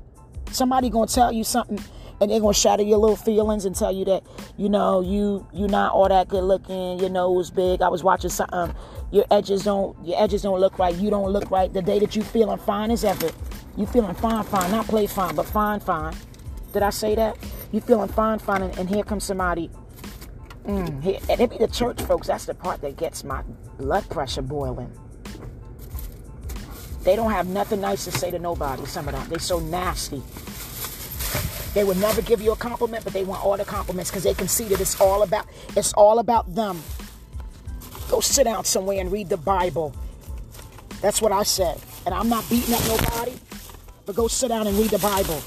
somebody 0.51 0.89
gonna 0.89 1.07
tell 1.07 1.33
you 1.33 1.43
something 1.43 1.79
and 2.19 2.31
they're 2.31 2.39
gonna 2.39 2.53
shatter 2.53 2.83
your 2.83 2.97
little 2.97 3.15
feelings 3.15 3.65
and 3.65 3.75
tell 3.75 3.91
you 3.91 4.05
that 4.05 4.23
you 4.57 4.69
know 4.69 5.01
you 5.01 5.47
you're 5.53 5.69
not 5.69 5.93
all 5.93 6.09
that 6.09 6.27
good 6.27 6.43
looking 6.43 6.99
your 6.99 7.09
nose 7.09 7.49
big. 7.49 7.81
I 7.81 7.89
was 7.89 8.03
watching 8.03 8.29
something 8.29 8.73
your 9.11 9.25
edges 9.31 9.63
don't 9.63 9.95
your 10.05 10.21
edges 10.21 10.41
don't 10.41 10.59
look 10.59 10.79
right 10.79 10.95
you 10.95 11.09
don't 11.09 11.29
look 11.29 11.49
right. 11.51 11.71
The 11.71 11.81
day 11.81 11.99
that 11.99 12.15
you 12.15 12.23
feeling 12.23 12.57
fine 12.57 12.91
as 12.91 13.03
ever 13.03 13.29
you 13.75 13.85
feeling 13.85 14.15
fine 14.15 14.43
fine 14.43 14.71
not 14.71 14.87
play 14.87 15.07
fine 15.07 15.35
but 15.35 15.45
fine 15.45 15.79
fine. 15.79 16.15
Did 16.73 16.83
i 16.83 16.89
say 16.89 17.15
that? 17.15 17.37
You 17.71 17.81
feeling 17.81 18.09
fine 18.09 18.39
fine 18.39 18.63
and, 18.63 18.77
and 18.77 18.89
here 18.89 19.03
comes 19.03 19.23
somebody. 19.23 19.69
Mm, 20.65 21.01
here, 21.01 21.19
and 21.29 21.39
it 21.39 21.49
be 21.49 21.57
the 21.57 21.67
church 21.67 22.01
folks 22.01 22.27
that's 22.27 22.45
the 22.45 22.53
part 22.53 22.81
that 22.81 22.97
gets 22.97 23.23
my 23.23 23.41
blood 23.77 24.09
pressure 24.09 24.41
boiling. 24.41 24.91
They 27.03 27.15
don't 27.15 27.31
have 27.31 27.47
nothing 27.47 27.79
nice 27.79 28.03
to 28.03 28.11
say 28.11 28.31
to 28.31 28.39
nobody 28.39 28.85
some 28.85 29.07
of 29.07 29.13
them 29.13 29.29
they 29.29 29.37
so 29.37 29.59
nasty 29.59 30.21
they 31.77 31.83
will 31.83 31.95
never 31.95 32.23
give 32.23 32.41
you 32.41 32.51
a 32.51 32.55
compliment, 32.55 33.03
but 33.03 33.13
they 33.13 33.23
want 33.23 33.45
all 33.45 33.55
the 33.55 33.63
compliments 33.63 34.09
because 34.09 34.23
they 34.23 34.33
can 34.33 34.47
see 34.47 34.63
that 34.63 34.81
it's 34.81 34.99
all 34.99 35.21
about 35.21 35.45
it's 35.75 35.93
all 35.93 36.17
about 36.17 36.55
them. 36.55 36.81
Go 38.09 38.19
sit 38.19 38.45
down 38.45 38.65
somewhere 38.65 38.99
and 38.99 39.11
read 39.11 39.29
the 39.29 39.37
Bible. 39.37 39.93
That's 41.01 41.21
what 41.21 41.31
I 41.31 41.43
said. 41.43 41.79
And 42.07 42.15
I'm 42.15 42.29
not 42.29 42.49
beating 42.49 42.73
up 42.73 42.81
nobody, 42.87 43.33
but 44.07 44.15
go 44.15 44.27
sit 44.27 44.47
down 44.47 44.65
and 44.65 44.75
read 44.75 44.89
the 44.89 44.97
Bible. 44.97 45.39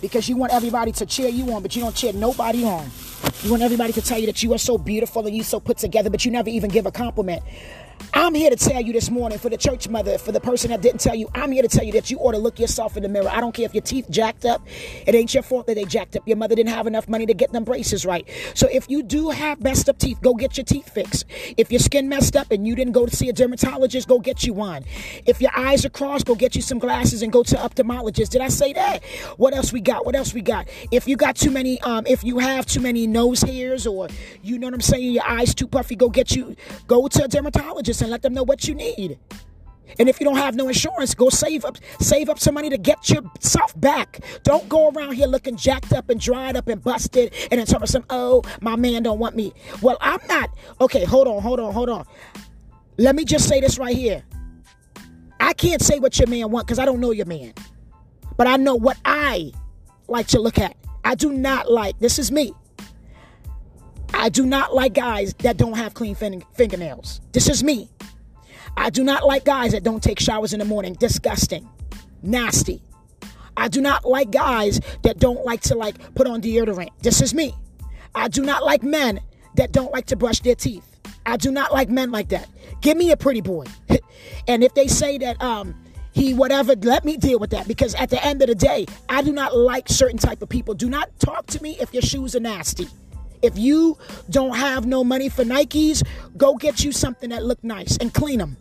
Because 0.00 0.28
you 0.28 0.36
want 0.36 0.52
everybody 0.52 0.92
to 0.92 1.04
cheer 1.04 1.28
you 1.28 1.52
on, 1.52 1.62
but 1.62 1.74
you 1.74 1.82
don't 1.82 1.96
cheer 1.96 2.12
nobody 2.12 2.62
on. 2.62 2.88
You 3.42 3.50
want 3.50 3.64
everybody 3.64 3.92
to 3.94 4.02
tell 4.02 4.20
you 4.20 4.26
that 4.26 4.40
you 4.40 4.54
are 4.54 4.58
so 4.58 4.78
beautiful 4.78 5.26
and 5.26 5.34
you 5.34 5.42
so 5.42 5.58
put 5.58 5.78
together, 5.78 6.10
but 6.10 6.24
you 6.24 6.30
never 6.30 6.48
even 6.48 6.70
give 6.70 6.86
a 6.86 6.92
compliment. 6.92 7.42
I'm 8.14 8.34
here 8.34 8.50
to 8.50 8.56
tell 8.56 8.80
you 8.80 8.92
this 8.92 9.10
morning 9.10 9.38
for 9.38 9.48
the 9.48 9.56
church 9.56 9.88
mother, 9.88 10.18
for 10.18 10.32
the 10.32 10.40
person 10.40 10.70
that 10.70 10.82
didn't 10.82 11.00
tell 11.00 11.14
you, 11.14 11.28
I'm 11.34 11.52
here 11.52 11.62
to 11.62 11.68
tell 11.68 11.84
you 11.84 11.92
that 11.92 12.10
you 12.10 12.18
ought 12.18 12.32
to 12.32 12.38
look 12.38 12.58
yourself 12.58 12.96
in 12.96 13.02
the 13.02 13.08
mirror. 13.08 13.28
I 13.28 13.40
don't 13.40 13.52
care 13.52 13.64
if 13.64 13.74
your 13.74 13.82
teeth 13.82 14.10
jacked 14.10 14.44
up. 14.44 14.66
It 15.06 15.14
ain't 15.14 15.32
your 15.34 15.42
fault 15.42 15.66
that 15.66 15.74
they 15.74 15.84
jacked 15.84 16.16
up. 16.16 16.26
Your 16.26 16.36
mother 16.36 16.54
didn't 16.54 16.70
have 16.70 16.86
enough 16.86 17.08
money 17.08 17.26
to 17.26 17.34
get 17.34 17.52
them 17.52 17.64
braces 17.64 18.04
right. 18.04 18.28
So 18.54 18.68
if 18.70 18.88
you 18.88 19.02
do 19.02 19.30
have 19.30 19.62
messed 19.62 19.88
up 19.88 19.98
teeth, 19.98 20.20
go 20.22 20.34
get 20.34 20.56
your 20.56 20.64
teeth 20.64 20.88
fixed. 20.92 21.24
If 21.56 21.70
your 21.70 21.80
skin 21.80 22.08
messed 22.08 22.36
up 22.36 22.50
and 22.50 22.66
you 22.66 22.74
didn't 22.74 22.92
go 22.92 23.06
to 23.06 23.14
see 23.14 23.28
a 23.28 23.32
dermatologist, 23.32 24.08
go 24.08 24.18
get 24.18 24.44
you 24.44 24.52
one. 24.52 24.84
If 25.26 25.40
your 25.40 25.50
eyes 25.56 25.84
are 25.84 25.90
crossed, 25.90 26.26
go 26.26 26.34
get 26.34 26.54
you 26.56 26.62
some 26.62 26.78
glasses 26.78 27.22
and 27.22 27.32
go 27.32 27.42
to 27.42 27.56
ophthalmologist. 27.56 28.30
Did 28.30 28.42
I 28.42 28.48
say 28.48 28.72
that? 28.72 29.04
What 29.36 29.54
else 29.54 29.72
we 29.72 29.80
got? 29.80 30.04
What 30.04 30.14
else 30.14 30.34
we 30.34 30.40
got? 30.40 30.68
If 30.90 31.06
you 31.06 31.16
got 31.16 31.36
too 31.36 31.50
many, 31.50 31.80
um, 31.82 32.06
if 32.06 32.24
you 32.24 32.38
have 32.38 32.66
too 32.66 32.80
many 32.80 33.06
nose 33.06 33.42
hairs 33.42 33.86
or 33.86 34.08
you 34.42 34.58
know 34.58 34.66
what 34.66 34.74
I'm 34.74 34.80
saying, 34.80 35.12
your 35.12 35.26
eyes 35.26 35.54
too 35.54 35.66
puffy, 35.66 35.96
go 35.96 36.08
get 36.08 36.34
you, 36.34 36.56
go 36.86 37.08
to 37.08 37.24
a 37.24 37.28
dermatologist 37.28 37.91
and 38.00 38.10
let 38.10 38.22
them 38.22 38.32
know 38.32 38.42
what 38.42 38.66
you 38.66 38.74
need. 38.74 39.18
And 39.98 40.08
if 40.08 40.20
you 40.20 40.24
don't 40.24 40.36
have 40.36 40.54
no 40.54 40.68
insurance, 40.68 41.14
go 41.14 41.28
save 41.28 41.64
up 41.64 41.76
save 42.00 42.28
up 42.28 42.38
some 42.38 42.54
money 42.54 42.70
to 42.70 42.78
get 42.78 43.10
yourself 43.10 43.78
back. 43.78 44.20
Don't 44.42 44.68
go 44.68 44.90
around 44.90 45.14
here 45.14 45.26
looking 45.26 45.56
jacked 45.56 45.92
up 45.92 46.08
and 46.08 46.20
dried 46.20 46.56
up 46.56 46.68
and 46.68 46.82
busted 46.82 47.34
and 47.50 47.66
talking 47.66 47.86
some, 47.86 48.04
oh, 48.10 48.42
my 48.60 48.76
man 48.76 49.02
don't 49.02 49.18
want 49.18 49.36
me. 49.36 49.52
Well, 49.80 49.98
I'm 50.00 50.20
not. 50.28 50.50
Okay, 50.80 51.04
hold 51.04 51.28
on, 51.28 51.42
hold 51.42 51.60
on, 51.60 51.72
hold 51.72 51.88
on. 51.88 52.06
Let 52.96 53.14
me 53.14 53.24
just 53.24 53.48
say 53.48 53.60
this 53.60 53.78
right 53.78 53.96
here. 53.96 54.22
I 55.40 55.52
can't 55.54 55.82
say 55.82 55.98
what 55.98 56.18
your 56.18 56.28
man 56.28 56.50
want 56.50 56.66
because 56.66 56.78
I 56.78 56.84
don't 56.84 57.00
know 57.00 57.10
your 57.10 57.26
man. 57.26 57.52
But 58.36 58.46
I 58.46 58.56
know 58.56 58.76
what 58.76 58.96
I 59.04 59.52
like 60.08 60.28
to 60.28 60.40
look 60.40 60.58
at. 60.58 60.76
I 61.04 61.14
do 61.14 61.32
not 61.32 61.70
like, 61.70 61.98
this 61.98 62.18
is 62.18 62.30
me. 62.30 62.54
I 64.14 64.28
do 64.28 64.46
not 64.46 64.74
like 64.74 64.94
guys 64.94 65.34
that 65.38 65.56
don't 65.56 65.76
have 65.76 65.94
clean 65.94 66.14
fin- 66.14 66.44
fingernails. 66.54 67.20
This 67.32 67.48
is 67.48 67.64
me. 67.64 67.88
I 68.76 68.90
do 68.90 69.04
not 69.04 69.26
like 69.26 69.44
guys 69.44 69.72
that 69.72 69.82
don't 69.82 70.02
take 70.02 70.18
showers 70.20 70.52
in 70.52 70.58
the 70.58 70.64
morning. 70.64 70.94
Disgusting. 70.94 71.68
Nasty. 72.22 72.82
I 73.56 73.68
do 73.68 73.80
not 73.80 74.04
like 74.04 74.30
guys 74.30 74.80
that 75.02 75.18
don't 75.18 75.44
like 75.44 75.60
to 75.62 75.74
like 75.74 76.14
put 76.14 76.26
on 76.26 76.40
deodorant. 76.40 76.90
This 77.02 77.20
is 77.20 77.34
me. 77.34 77.54
I 78.14 78.28
do 78.28 78.42
not 78.42 78.64
like 78.64 78.82
men 78.82 79.20
that 79.56 79.72
don't 79.72 79.92
like 79.92 80.06
to 80.06 80.16
brush 80.16 80.40
their 80.40 80.54
teeth. 80.54 80.88
I 81.26 81.36
do 81.36 81.50
not 81.50 81.72
like 81.72 81.88
men 81.88 82.10
like 82.10 82.28
that. 82.30 82.48
Give 82.80 82.96
me 82.96 83.10
a 83.10 83.16
pretty 83.16 83.40
boy. 83.40 83.66
and 84.48 84.64
if 84.64 84.74
they 84.74 84.86
say 84.88 85.18
that 85.18 85.40
um 85.42 85.74
he 86.12 86.34
whatever, 86.34 86.74
let 86.76 87.04
me 87.04 87.16
deal 87.16 87.38
with 87.38 87.50
that 87.50 87.66
because 87.66 87.94
at 87.94 88.10
the 88.10 88.22
end 88.24 88.42
of 88.42 88.48
the 88.48 88.54
day, 88.54 88.86
I 89.08 89.22
do 89.22 89.32
not 89.32 89.56
like 89.56 89.88
certain 89.88 90.18
type 90.18 90.42
of 90.42 90.48
people. 90.48 90.74
Do 90.74 90.88
not 90.88 91.10
talk 91.18 91.46
to 91.48 91.62
me 91.62 91.76
if 91.80 91.92
your 91.92 92.02
shoes 92.02 92.36
are 92.36 92.40
nasty. 92.40 92.88
If 93.42 93.58
you 93.58 93.98
don't 94.30 94.56
have 94.56 94.86
no 94.86 95.02
money 95.02 95.28
for 95.28 95.44
Nikes, 95.44 96.06
go 96.36 96.54
get 96.54 96.84
you 96.84 96.92
something 96.92 97.30
that 97.30 97.44
look 97.44 97.62
nice 97.64 97.96
and 97.98 98.14
clean 98.14 98.38
them. 98.38 98.56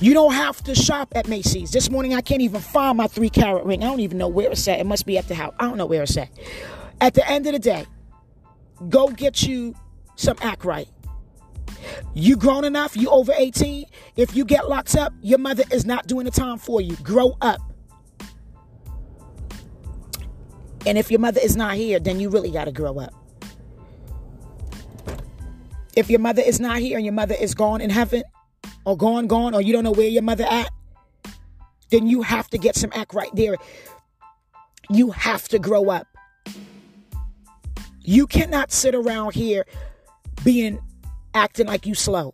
You 0.00 0.14
don't 0.14 0.32
have 0.32 0.62
to 0.64 0.74
shop 0.74 1.12
at 1.14 1.28
Macy's. 1.28 1.70
This 1.70 1.90
morning 1.90 2.14
I 2.14 2.20
can't 2.20 2.40
even 2.40 2.60
find 2.60 2.96
my 2.96 3.06
three 3.06 3.30
carat 3.30 3.64
ring. 3.64 3.82
I 3.82 3.86
don't 3.86 4.00
even 4.00 4.18
know 4.18 4.28
where 4.28 4.50
it's 4.50 4.66
at. 4.68 4.80
It 4.80 4.86
must 4.86 5.06
be 5.06 5.18
at 5.18 5.28
the 5.28 5.34
house. 5.34 5.54
I 5.58 5.68
don't 5.68 5.76
know 5.76 5.86
where 5.86 6.02
it's 6.02 6.16
at. 6.16 6.30
At 7.00 7.14
the 7.14 7.28
end 7.28 7.46
of 7.46 7.52
the 7.52 7.58
day, 7.58 7.86
go 8.88 9.08
get 9.08 9.42
you 9.42 9.74
some 10.16 10.36
act 10.40 10.64
right. 10.64 10.88
You 12.14 12.36
grown 12.36 12.64
enough, 12.64 12.96
you 12.96 13.08
over 13.10 13.32
18. 13.36 13.84
If 14.16 14.36
you 14.36 14.44
get 14.44 14.68
locked 14.68 14.96
up, 14.96 15.12
your 15.20 15.38
mother 15.38 15.64
is 15.70 15.84
not 15.84 16.06
doing 16.06 16.24
the 16.24 16.30
time 16.30 16.58
for 16.58 16.80
you. 16.80 16.96
Grow 16.96 17.36
up. 17.40 17.60
And 20.86 20.98
if 20.98 21.10
your 21.10 21.20
mother 21.20 21.40
is 21.42 21.56
not 21.56 21.74
here, 21.74 21.98
then 21.98 22.20
you 22.20 22.28
really 22.28 22.50
got 22.50 22.64
to 22.66 22.72
grow 22.72 22.98
up. 22.98 23.14
If 25.96 26.10
your 26.10 26.20
mother 26.20 26.42
is 26.42 26.60
not 26.60 26.78
here 26.78 26.96
and 26.96 27.04
your 27.06 27.14
mother 27.14 27.34
is 27.34 27.54
gone 27.54 27.80
in 27.80 27.90
heaven, 27.90 28.22
or 28.84 28.96
gone, 28.96 29.26
gone, 29.26 29.54
or 29.54 29.62
you 29.62 29.72
don't 29.72 29.84
know 29.84 29.92
where 29.92 30.08
your 30.08 30.22
mother 30.22 30.44
at, 30.44 30.70
then 31.90 32.06
you 32.06 32.22
have 32.22 32.48
to 32.50 32.58
get 32.58 32.76
some 32.76 32.90
act 32.94 33.14
right 33.14 33.30
there. 33.34 33.56
You 34.90 35.10
have 35.10 35.48
to 35.48 35.58
grow 35.58 35.90
up. 35.90 36.06
You 38.00 38.26
cannot 38.26 38.70
sit 38.70 38.94
around 38.94 39.34
here 39.34 39.64
being 40.44 40.78
acting 41.34 41.66
like 41.66 41.86
you 41.86 41.94
slow. 41.94 42.32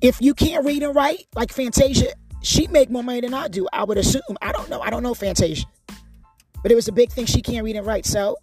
If 0.00 0.20
you 0.20 0.34
can't 0.34 0.64
read 0.64 0.82
and 0.82 0.94
write 0.94 1.26
like 1.34 1.52
Fantasia, 1.52 2.12
she 2.42 2.66
make 2.68 2.90
more 2.90 3.04
money 3.04 3.20
than 3.20 3.34
I 3.34 3.48
do. 3.48 3.68
I 3.72 3.84
would 3.84 3.98
assume. 3.98 4.22
I 4.40 4.50
don't 4.50 4.68
know. 4.68 4.80
I 4.80 4.90
don't 4.90 5.04
know 5.04 5.14
Fantasia, 5.14 5.64
but 6.62 6.72
it 6.72 6.74
was 6.74 6.88
a 6.88 6.92
big 6.92 7.10
thing. 7.10 7.26
She 7.26 7.42
can't 7.42 7.64
read 7.64 7.76
and 7.76 7.86
write, 7.86 8.06
so 8.06 8.36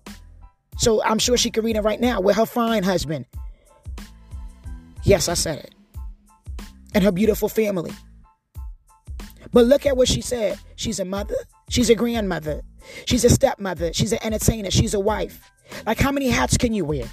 so 0.77 1.03
I'm 1.03 1.19
sure 1.19 1.37
she 1.37 1.51
can 1.51 1.63
read 1.63 1.75
and 1.75 1.85
write 1.85 1.99
now 1.99 2.21
with 2.21 2.35
her 2.35 2.45
fine 2.45 2.83
husband. 2.83 3.25
Yes, 5.03 5.27
I 5.27 5.33
said 5.33 5.59
it 5.59 5.73
and 6.93 7.03
her 7.03 7.11
beautiful 7.11 7.49
family. 7.49 7.91
But 9.51 9.65
look 9.65 9.85
at 9.85 9.97
what 9.97 10.07
she 10.07 10.21
said. 10.21 10.59
She's 10.75 10.99
a 10.99 11.05
mother, 11.05 11.35
she's 11.69 11.89
a 11.89 11.95
grandmother, 11.95 12.61
she's 13.05 13.25
a 13.25 13.29
stepmother, 13.29 13.93
she's 13.93 14.11
an 14.11 14.19
entertainer, 14.21 14.69
she's 14.69 14.93
a 14.93 14.99
wife. 14.99 15.51
Like, 15.85 15.99
how 15.99 16.11
many 16.11 16.29
hats 16.29 16.57
can 16.57 16.73
you 16.73 16.85
wear? 16.85 17.05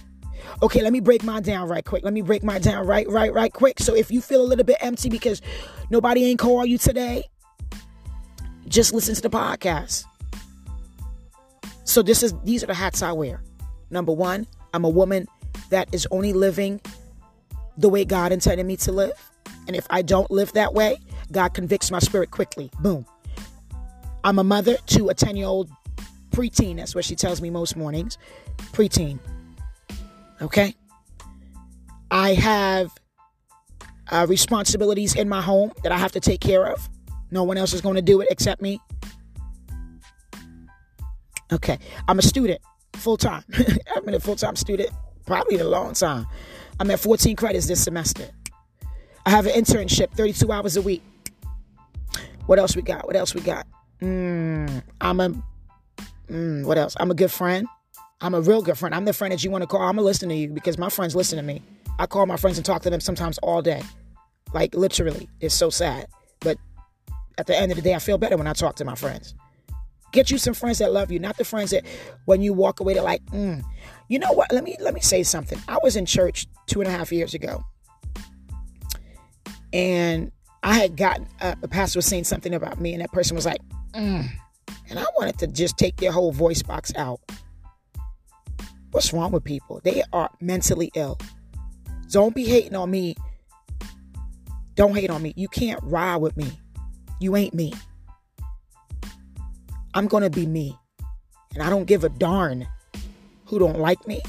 Okay, 0.63 0.83
let 0.83 0.93
me 0.93 1.01
break 1.01 1.23
mine 1.23 1.43
down 1.43 1.69
right 1.69 1.85
quick. 1.85 2.05
Let 2.05 2.13
me 2.13 2.23
break 2.23 2.43
mine 2.43 2.61
down 2.61 2.87
right, 2.87 3.09
right, 3.09 3.33
right 3.33 3.53
quick. 3.53 3.81
So 3.81 3.95
if 3.95 4.11
you 4.11 4.21
feel 4.21 4.43
a 4.43 4.47
little 4.47 4.65
bit 4.65 4.77
empty 4.81 5.09
because 5.09 5.43
nobody 5.91 6.25
ain't 6.25 6.39
call 6.39 6.65
you 6.65 6.79
today, 6.79 7.25
just 8.69 8.95
listen 8.95 9.15
to 9.15 9.23
the 9.23 9.31
podcast. 9.31 10.05
So 11.87 12.03
this 12.03 12.23
is 12.23 12.35
these 12.45 12.63
are 12.63 12.67
the 12.67 12.75
hats 12.75 13.01
I 13.01 13.13
wear. 13.13 13.43
Number 13.91 14.13
one, 14.13 14.47
I'm 14.75 14.85
a 14.85 14.89
woman 14.89 15.27
that 15.71 15.89
is 15.95 16.07
only 16.11 16.33
living 16.33 16.81
the 17.79 17.89
way 17.89 18.05
God 18.05 18.33
intended 18.33 18.67
me 18.67 18.77
to 18.79 18.93
live. 18.93 19.13
And 19.67 19.75
if 19.75 19.87
I 19.89 20.03
don't 20.03 20.31
live 20.31 20.53
that 20.53 20.75
way, 20.75 20.99
God 21.33 21.55
convicts 21.55 21.91
my 21.91 22.01
spirit 22.01 22.31
quickly. 22.31 22.71
Boom. 22.81 23.07
I'm 24.25 24.39
a 24.39 24.45
mother 24.45 24.77
to 24.87 25.09
a 25.09 25.15
10 25.15 25.37
year 25.37 25.47
old 25.47 25.71
preteen. 26.31 26.77
That's 26.77 26.95
what 26.95 27.05
she 27.05 27.15
tells 27.15 27.41
me 27.41 27.51
most 27.51 27.77
mornings. 27.77 28.19
Preteen. 28.73 29.19
Okay? 30.43 30.75
I 32.11 32.35
have 32.35 32.91
uh, 34.11 34.27
responsibilities 34.29 35.15
in 35.15 35.29
my 35.29 35.41
home 35.41 35.73
that 35.83 35.93
I 35.93 35.99
have 35.99 36.13
to 36.13 36.21
take 36.21 36.41
care 36.41 36.67
of. 36.67 36.89
No 37.31 37.45
one 37.45 37.57
else 37.57 37.73
is 37.73 37.81
going 37.81 37.97
to 37.97 38.03
do 38.03 38.21
it 38.21 38.29
except 38.31 38.61
me. 38.63 38.81
Okay. 41.53 41.79
I'm 42.09 42.19
a 42.19 42.23
student 42.23 42.61
full 42.95 43.17
time. 43.17 43.45
I've 43.97 44.05
been 44.05 44.15
a 44.15 44.21
full 44.21 44.37
time 44.37 44.57
student 44.57 44.91
probably 45.27 45.59
a 45.59 45.69
long 45.69 45.93
time. 45.93 46.27
I'm 46.81 46.91
at 46.91 47.01
14 47.01 47.37
credits 47.37 47.67
this 47.67 47.83
semester. 47.83 48.29
I 49.25 49.31
have 49.31 49.47
an 49.47 49.53
internship, 49.53 50.13
32 50.13 50.53
hours 50.53 50.77
a 50.77 50.83
week. 50.83 51.03
What 52.47 52.59
else 52.59 52.77
we 52.77 52.83
got? 52.83 53.07
What 53.07 53.17
else 53.17 53.35
we 53.35 53.41
got? 53.41 53.67
Mm, 54.01 54.83
I'm 55.01 55.21
a, 55.21 55.31
mm, 56.31 56.65
what 56.65 56.79
else? 56.79 56.97
I'm 57.01 57.11
a 57.11 57.15
good 57.15 57.33
friend. 57.33 57.67
I'm 58.21 58.35
a 58.35 58.41
real 58.41 58.63
good 58.63 58.79
friend. 58.79 58.95
I'm 58.95 59.05
the 59.05 59.13
friend 59.13 59.33
that 59.33 59.43
you 59.43 59.51
want 59.51 59.63
to 59.63 59.67
call. 59.67 59.83
I'm 59.83 59.97
to 59.97 60.03
listen 60.03 60.29
to 60.29 60.35
you 60.35 60.49
because 60.49 60.79
my 60.79 60.89
friends 60.89 61.17
listen 61.17 61.37
to 61.39 61.43
me. 61.43 61.63
I 61.99 62.07
call 62.07 62.25
my 62.27 62.37
friends 62.37 62.57
and 62.57 62.65
talk 62.65 62.83
to 62.83 62.91
them 62.91 63.01
sometimes 63.01 63.39
all 63.39 63.63
day. 63.63 63.83
Like 64.55 64.75
literally. 64.75 65.29
It's 65.41 65.55
so 65.55 65.71
sad. 65.71 66.07
But 66.41 66.59
at 67.37 67.47
the 67.47 67.57
end 67.57 67.73
of 67.73 67.77
the 67.77 67.83
day, 67.83 67.95
I 67.95 67.99
feel 67.99 68.19
better 68.19 68.37
when 68.37 68.47
I 68.47 68.53
talk 68.53 68.77
to 68.77 68.85
my 68.85 68.95
friends. 68.95 69.35
Get 70.13 70.31
you 70.31 70.39
some 70.39 70.55
friends 70.55 70.79
that 70.79 70.93
love 70.93 71.11
you, 71.11 71.19
not 71.19 71.37
the 71.37 71.45
friends 71.45 71.71
that 71.71 71.85
when 72.25 72.41
you 72.41 72.53
walk 72.53 72.81
away, 72.81 72.95
they're 72.95 73.03
like, 73.03 73.25
mm. 73.27 73.63
you 74.09 74.19
know 74.19 74.33
what? 74.33 74.53
Let 74.53 74.65
me 74.65 74.77
let 74.81 74.95
me 74.95 75.01
say 75.01 75.23
something. 75.23 75.59
I 75.69 75.79
was 75.83 75.97
in 75.97 76.07
church 76.07 76.47
two 76.67 76.81
and 76.81 76.89
a 76.89 76.93
half 76.93 77.13
years 77.13 77.35
ago. 77.35 77.65
And 79.73 80.33
I 80.63 80.75
had 80.79 80.97
gotten 80.97 81.29
uh, 81.41 81.55
a 81.63 81.69
pastor 81.69 81.99
was 81.99 82.07
saying 82.07 82.25
something 82.25 82.55
about 82.55 82.81
me, 82.81 82.93
and 82.93 83.03
that 83.03 83.13
person 83.13 83.35
was 83.35 83.45
like, 83.45 83.61
mm. 83.93 84.27
and 84.89 84.99
I 84.99 85.05
wanted 85.17 85.39
to 85.41 85.49
just 85.49 85.77
take 85.77 85.97
their 85.97 86.13
whole 86.13 86.33
voice 86.33 86.63
box 86.63 86.93
out. 86.97 87.21
What's 88.93 89.13
wrong 89.13 89.33
with 89.33 89.45
people? 89.45 89.81
They 89.85 90.03
are 90.13 90.31
mentally 90.41 90.91
ill. 90.95 91.19
Don't 92.09 92.35
be 92.35 92.45
hating 92.45 92.75
on 92.75 92.91
me. 92.91 93.17
Don't 94.75 94.95
hate 94.95 95.11
on 95.11 95.23
me. 95.23 95.35
You 95.37 95.49
can't 95.49 95.81
ride 95.83 96.17
with 96.17 96.37
me. 96.37 96.51
You 97.21 97.37
ain't 97.37 97.53
me. 97.53 97.73
I'm 99.97 100.09
going 100.09 100.23
to 100.23 100.31
be 100.31 100.45
me. 100.45 100.77
And 101.55 101.63
I 101.63 101.71
don't 101.71 101.87
give 101.87 102.05
a 102.05 102.11
darn 102.11 102.69
who 103.47 103.59
don't 103.59 103.79
like 103.79 104.07
me, 104.07 104.21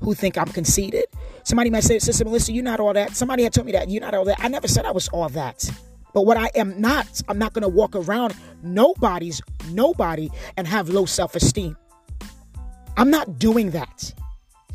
who 0.00 0.14
think 0.14 0.38
I'm 0.38 0.46
conceited. 0.46 1.04
Somebody 1.44 1.68
might 1.68 1.84
say, 1.84 1.98
Sister 1.98 2.24
Melissa, 2.24 2.52
you're 2.52 2.64
not 2.64 2.80
all 2.80 2.94
that. 2.94 3.14
Somebody 3.14 3.42
had 3.42 3.52
told 3.52 3.66
me 3.66 3.72
that 3.72 3.90
you're 3.90 4.00
not 4.00 4.14
all 4.14 4.24
that. 4.24 4.40
I 4.40 4.48
never 4.48 4.66
said 4.66 4.86
I 4.86 4.90
was 4.92 5.08
all 5.08 5.28
that. 5.28 5.70
But 6.14 6.22
what 6.24 6.38
I 6.38 6.50
am 6.54 6.80
not, 6.80 7.20
I'm 7.28 7.38
not 7.38 7.52
going 7.52 7.64
to 7.64 7.68
walk 7.68 7.94
around 7.94 8.34
nobody's, 8.62 9.42
nobody, 9.70 10.30
and 10.56 10.66
have 10.66 10.88
low 10.88 11.04
self 11.04 11.36
esteem. 11.36 11.76
I'm 12.96 13.10
not 13.10 13.38
doing 13.38 13.72
that. 13.72 14.14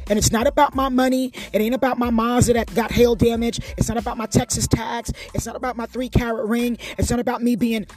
And 0.09 0.19
it's 0.19 0.31
not 0.31 0.45
about 0.45 0.75
my 0.75 0.89
money. 0.89 1.31
It 1.53 1.59
ain't 1.59 1.73
about 1.73 1.97
my 1.97 2.11
Mazda 2.11 2.53
that 2.53 2.75
got 2.75 2.91
hail 2.91 3.15
damage. 3.15 3.59
It's 3.77 3.89
not 3.89 3.97
about 3.97 4.17
my 4.17 4.27
Texas 4.27 4.67
tax. 4.67 5.11
It's 5.33 5.47
not 5.47 5.55
about 5.55 5.75
my 5.75 5.87
three 5.87 6.09
carat 6.09 6.45
ring. 6.47 6.77
It's 6.99 7.09
not 7.09 7.19
about 7.19 7.41
me 7.41 7.55
being 7.55 7.87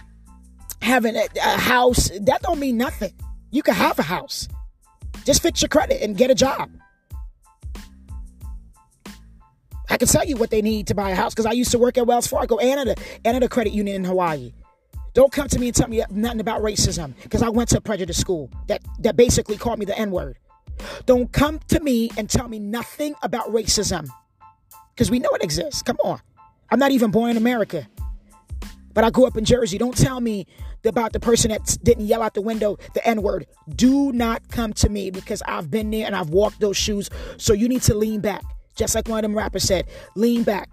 having 0.82 1.16
a, 1.16 1.26
a 1.42 1.58
house. 1.58 2.10
That 2.20 2.42
don't 2.42 2.58
mean 2.58 2.76
nothing. 2.76 3.12
You 3.50 3.62
can 3.62 3.74
have 3.74 3.98
a 3.98 4.02
house. 4.02 4.48
Just 5.24 5.42
fix 5.42 5.62
your 5.62 5.68
credit 5.68 6.02
and 6.02 6.16
get 6.16 6.30
a 6.30 6.34
job. 6.34 6.70
I 9.88 9.96
can 9.96 10.08
tell 10.08 10.24
you 10.24 10.36
what 10.36 10.50
they 10.50 10.62
need 10.62 10.88
to 10.88 10.94
buy 10.94 11.10
a 11.10 11.14
house 11.14 11.32
because 11.32 11.46
I 11.46 11.52
used 11.52 11.70
to 11.70 11.78
work 11.78 11.96
at 11.96 12.06
Wells 12.06 12.26
Fargo 12.26 12.58
and 12.58 12.88
at, 12.88 12.98
a, 12.98 13.02
and 13.24 13.36
at 13.36 13.42
a 13.42 13.48
credit 13.48 13.72
union 13.72 13.96
in 13.96 14.04
Hawaii. 14.04 14.52
Don't 15.14 15.32
come 15.32 15.48
to 15.48 15.58
me 15.58 15.68
and 15.68 15.74
tell 15.74 15.88
me 15.88 16.04
nothing 16.10 16.40
about 16.40 16.60
racism 16.60 17.14
because 17.22 17.42
I 17.42 17.48
went 17.48 17.70
to 17.70 17.78
a 17.78 17.80
prejudice 17.80 18.18
school 18.18 18.50
that, 18.66 18.82
that 18.98 19.16
basically 19.16 19.56
called 19.56 19.78
me 19.78 19.86
the 19.86 19.96
N 19.98 20.10
word. 20.10 20.38
Don't 21.06 21.32
come 21.32 21.60
to 21.68 21.80
me 21.80 22.10
and 22.18 22.28
tell 22.28 22.48
me 22.48 22.58
nothing 22.58 23.14
about 23.22 23.46
racism 23.48 24.08
because 24.94 25.10
we 25.10 25.18
know 25.18 25.30
it 25.30 25.42
exists. 25.42 25.82
Come 25.82 25.96
on. 26.04 26.20
I'm 26.70 26.78
not 26.78 26.90
even 26.90 27.10
born 27.10 27.30
in 27.30 27.36
America, 27.36 27.88
but 28.96 29.04
I 29.04 29.10
grew 29.10 29.26
up 29.26 29.36
in 29.36 29.44
Jersey. 29.44 29.76
Don't 29.76 29.96
tell 29.96 30.22
me 30.22 30.46
about 30.82 31.12
the 31.12 31.20
person 31.20 31.50
that 31.50 31.76
didn't 31.82 32.06
yell 32.06 32.22
out 32.22 32.32
the 32.32 32.40
window 32.40 32.78
the 32.94 33.06
N 33.06 33.20
word. 33.20 33.46
Do 33.68 34.10
not 34.10 34.48
come 34.48 34.72
to 34.72 34.88
me 34.88 35.10
because 35.10 35.42
I've 35.46 35.70
been 35.70 35.90
there 35.90 36.06
and 36.06 36.16
I've 36.16 36.30
walked 36.30 36.60
those 36.60 36.78
shoes. 36.78 37.10
So 37.36 37.52
you 37.52 37.68
need 37.68 37.82
to 37.82 37.94
lean 37.94 38.20
back. 38.20 38.42
Just 38.74 38.94
like 38.94 39.06
one 39.06 39.18
of 39.18 39.22
them 39.22 39.36
rappers 39.36 39.64
said, 39.64 39.84
lean 40.14 40.44
back 40.44 40.70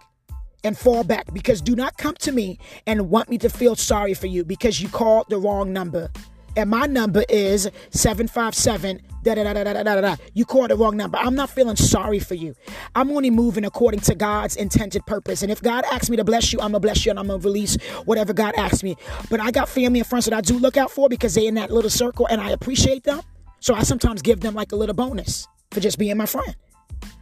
and 0.63 0.77
fall 0.77 1.03
back 1.03 1.33
because 1.33 1.61
do 1.61 1.75
not 1.75 1.97
come 1.97 2.15
to 2.19 2.31
me 2.31 2.59
and 2.87 3.09
want 3.09 3.29
me 3.29 3.37
to 3.39 3.49
feel 3.49 3.75
sorry 3.75 4.13
for 4.13 4.27
you 4.27 4.45
because 4.45 4.81
you 4.81 4.87
called 4.87 5.25
the 5.27 5.37
wrong 5.37 5.73
number. 5.73 6.09
And 6.55 6.69
my 6.69 6.85
number 6.85 7.23
is 7.29 7.69
757 7.91 9.01
da 9.23 9.35
da 9.35 9.43
da 9.43 9.53
da 9.53 9.73
da 9.73 9.83
da 9.83 10.01
da. 10.01 10.15
You 10.33 10.45
called 10.45 10.69
the 10.69 10.75
wrong 10.75 10.97
number. 10.97 11.17
I'm 11.17 11.35
not 11.35 11.49
feeling 11.49 11.75
sorry 11.75 12.19
for 12.19 12.35
you. 12.35 12.55
I'm 12.93 13.09
only 13.11 13.29
moving 13.29 13.65
according 13.65 14.01
to 14.01 14.15
God's 14.15 14.55
intended 14.55 15.05
purpose. 15.05 15.41
And 15.41 15.51
if 15.51 15.61
God 15.61 15.85
asks 15.91 16.09
me 16.09 16.17
to 16.17 16.23
bless 16.23 16.53
you, 16.53 16.59
I'm 16.59 16.71
gonna 16.71 16.79
bless 16.79 17.05
you 17.05 17.09
and 17.09 17.19
I'm 17.19 17.27
gonna 17.27 17.39
release 17.39 17.77
whatever 18.05 18.33
God 18.33 18.53
asks 18.55 18.83
me. 18.83 18.95
But 19.29 19.39
I 19.39 19.51
got 19.51 19.69
family 19.69 19.99
and 19.99 20.07
friends 20.07 20.25
that 20.25 20.33
I 20.33 20.41
do 20.41 20.59
look 20.59 20.77
out 20.77 20.91
for 20.91 21.09
because 21.09 21.33
they're 21.33 21.47
in 21.47 21.55
that 21.55 21.71
little 21.71 21.89
circle 21.89 22.27
and 22.27 22.41
I 22.41 22.51
appreciate 22.51 23.03
them. 23.03 23.21
So 23.59 23.73
I 23.73 23.83
sometimes 23.83 24.21
give 24.21 24.41
them 24.41 24.53
like 24.53 24.73
a 24.73 24.75
little 24.75 24.95
bonus 24.95 25.47
for 25.71 25.79
just 25.79 25.97
being 25.97 26.17
my 26.17 26.25
friend. 26.25 26.55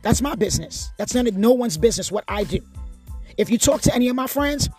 That's 0.02 0.22
my 0.22 0.36
business. 0.36 0.92
That's 0.98 1.14
none 1.14 1.28
of 1.28 1.38
no 1.38 1.52
one's 1.52 1.78
business 1.78 2.12
what 2.12 2.24
I 2.28 2.44
do. 2.44 2.60
If 3.38 3.50
you 3.50 3.58
talk 3.58 3.82
to 3.82 3.94
any 3.94 4.10
of 4.10 4.16
my 4.16 4.28
friends, 4.28 4.70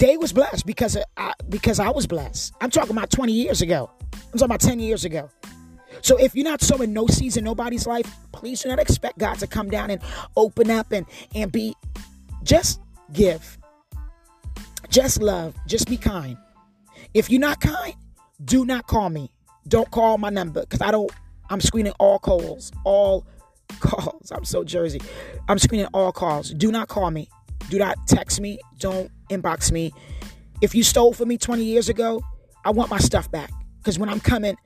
they 0.00 0.16
was 0.16 0.32
blessed 0.32 0.66
because 0.66 0.96
I, 1.16 1.32
because 1.48 1.78
I 1.78 1.90
was 1.90 2.06
blessed. 2.06 2.54
I'm 2.60 2.70
talking 2.70 2.92
about 2.92 3.10
20 3.10 3.32
years 3.32 3.62
ago. 3.62 3.90
I'm 4.14 4.38
talking 4.38 4.44
about 4.46 4.60
10 4.60 4.80
years 4.80 5.04
ago. 5.04 5.30
So 6.00 6.16
if 6.16 6.34
you're 6.34 6.44
not 6.44 6.62
sowing 6.62 6.94
no 6.94 7.06
seeds 7.06 7.36
in 7.36 7.44
nobody's 7.44 7.86
life, 7.86 8.10
please 8.32 8.62
do 8.62 8.70
not 8.70 8.78
expect 8.78 9.18
God 9.18 9.38
to 9.40 9.46
come 9.46 9.68
down 9.68 9.90
and 9.90 10.00
open 10.36 10.70
up 10.70 10.90
and 10.92 11.04
and 11.34 11.52
be 11.52 11.76
just 12.42 12.80
give. 13.12 13.58
Just 14.88 15.20
love, 15.20 15.54
just 15.66 15.88
be 15.88 15.98
kind. 15.98 16.38
If 17.12 17.28
you're 17.30 17.40
not 17.40 17.60
kind, 17.60 17.94
do 18.42 18.64
not 18.64 18.86
call 18.86 19.10
me. 19.10 19.30
Don't 19.68 19.90
call 19.90 20.16
my 20.16 20.30
number 20.30 20.64
cuz 20.64 20.80
I 20.80 20.90
don't 20.90 21.12
I'm 21.50 21.60
screening 21.60 21.92
all 21.98 22.18
calls, 22.18 22.72
all 22.84 23.26
calls. 23.80 24.32
I'm 24.32 24.46
so 24.46 24.64
Jersey. 24.64 25.02
I'm 25.48 25.58
screening 25.58 25.88
all 25.92 26.12
calls. 26.12 26.50
Do 26.50 26.72
not 26.72 26.88
call 26.88 27.10
me. 27.10 27.28
Do 27.70 27.78
not 27.78 27.96
text 28.08 28.40
me. 28.40 28.58
Don't 28.78 29.10
inbox 29.30 29.70
me. 29.70 29.92
If 30.60 30.74
you 30.74 30.82
stole 30.82 31.12
from 31.12 31.28
me 31.28 31.38
20 31.38 31.62
years 31.62 31.88
ago, 31.88 32.20
I 32.64 32.70
want 32.70 32.90
my 32.90 32.98
stuff 32.98 33.30
back. 33.30 33.50
Because 33.78 33.96
when 33.96 34.08
I'm 34.08 34.18
coming, 34.18 34.56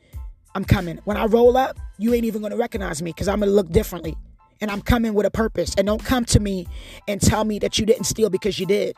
I'm 0.54 0.64
coming. 0.64 0.98
When 1.04 1.18
I 1.18 1.26
roll 1.26 1.56
up, 1.58 1.78
you 1.98 2.14
ain't 2.14 2.24
even 2.24 2.40
gonna 2.40 2.56
recognize 2.56 3.02
me 3.02 3.10
because 3.10 3.28
I'm 3.28 3.40
gonna 3.40 3.52
look 3.52 3.68
differently. 3.70 4.16
And 4.62 4.70
I'm 4.70 4.80
coming 4.80 5.12
with 5.12 5.26
a 5.26 5.30
purpose. 5.30 5.74
And 5.76 5.86
don't 5.86 6.02
come 6.02 6.24
to 6.26 6.40
me 6.40 6.66
and 7.06 7.20
tell 7.20 7.44
me 7.44 7.58
that 7.58 7.78
you 7.78 7.84
didn't 7.84 8.04
steal 8.04 8.30
because 8.30 8.58
you 8.58 8.64
did. 8.64 8.96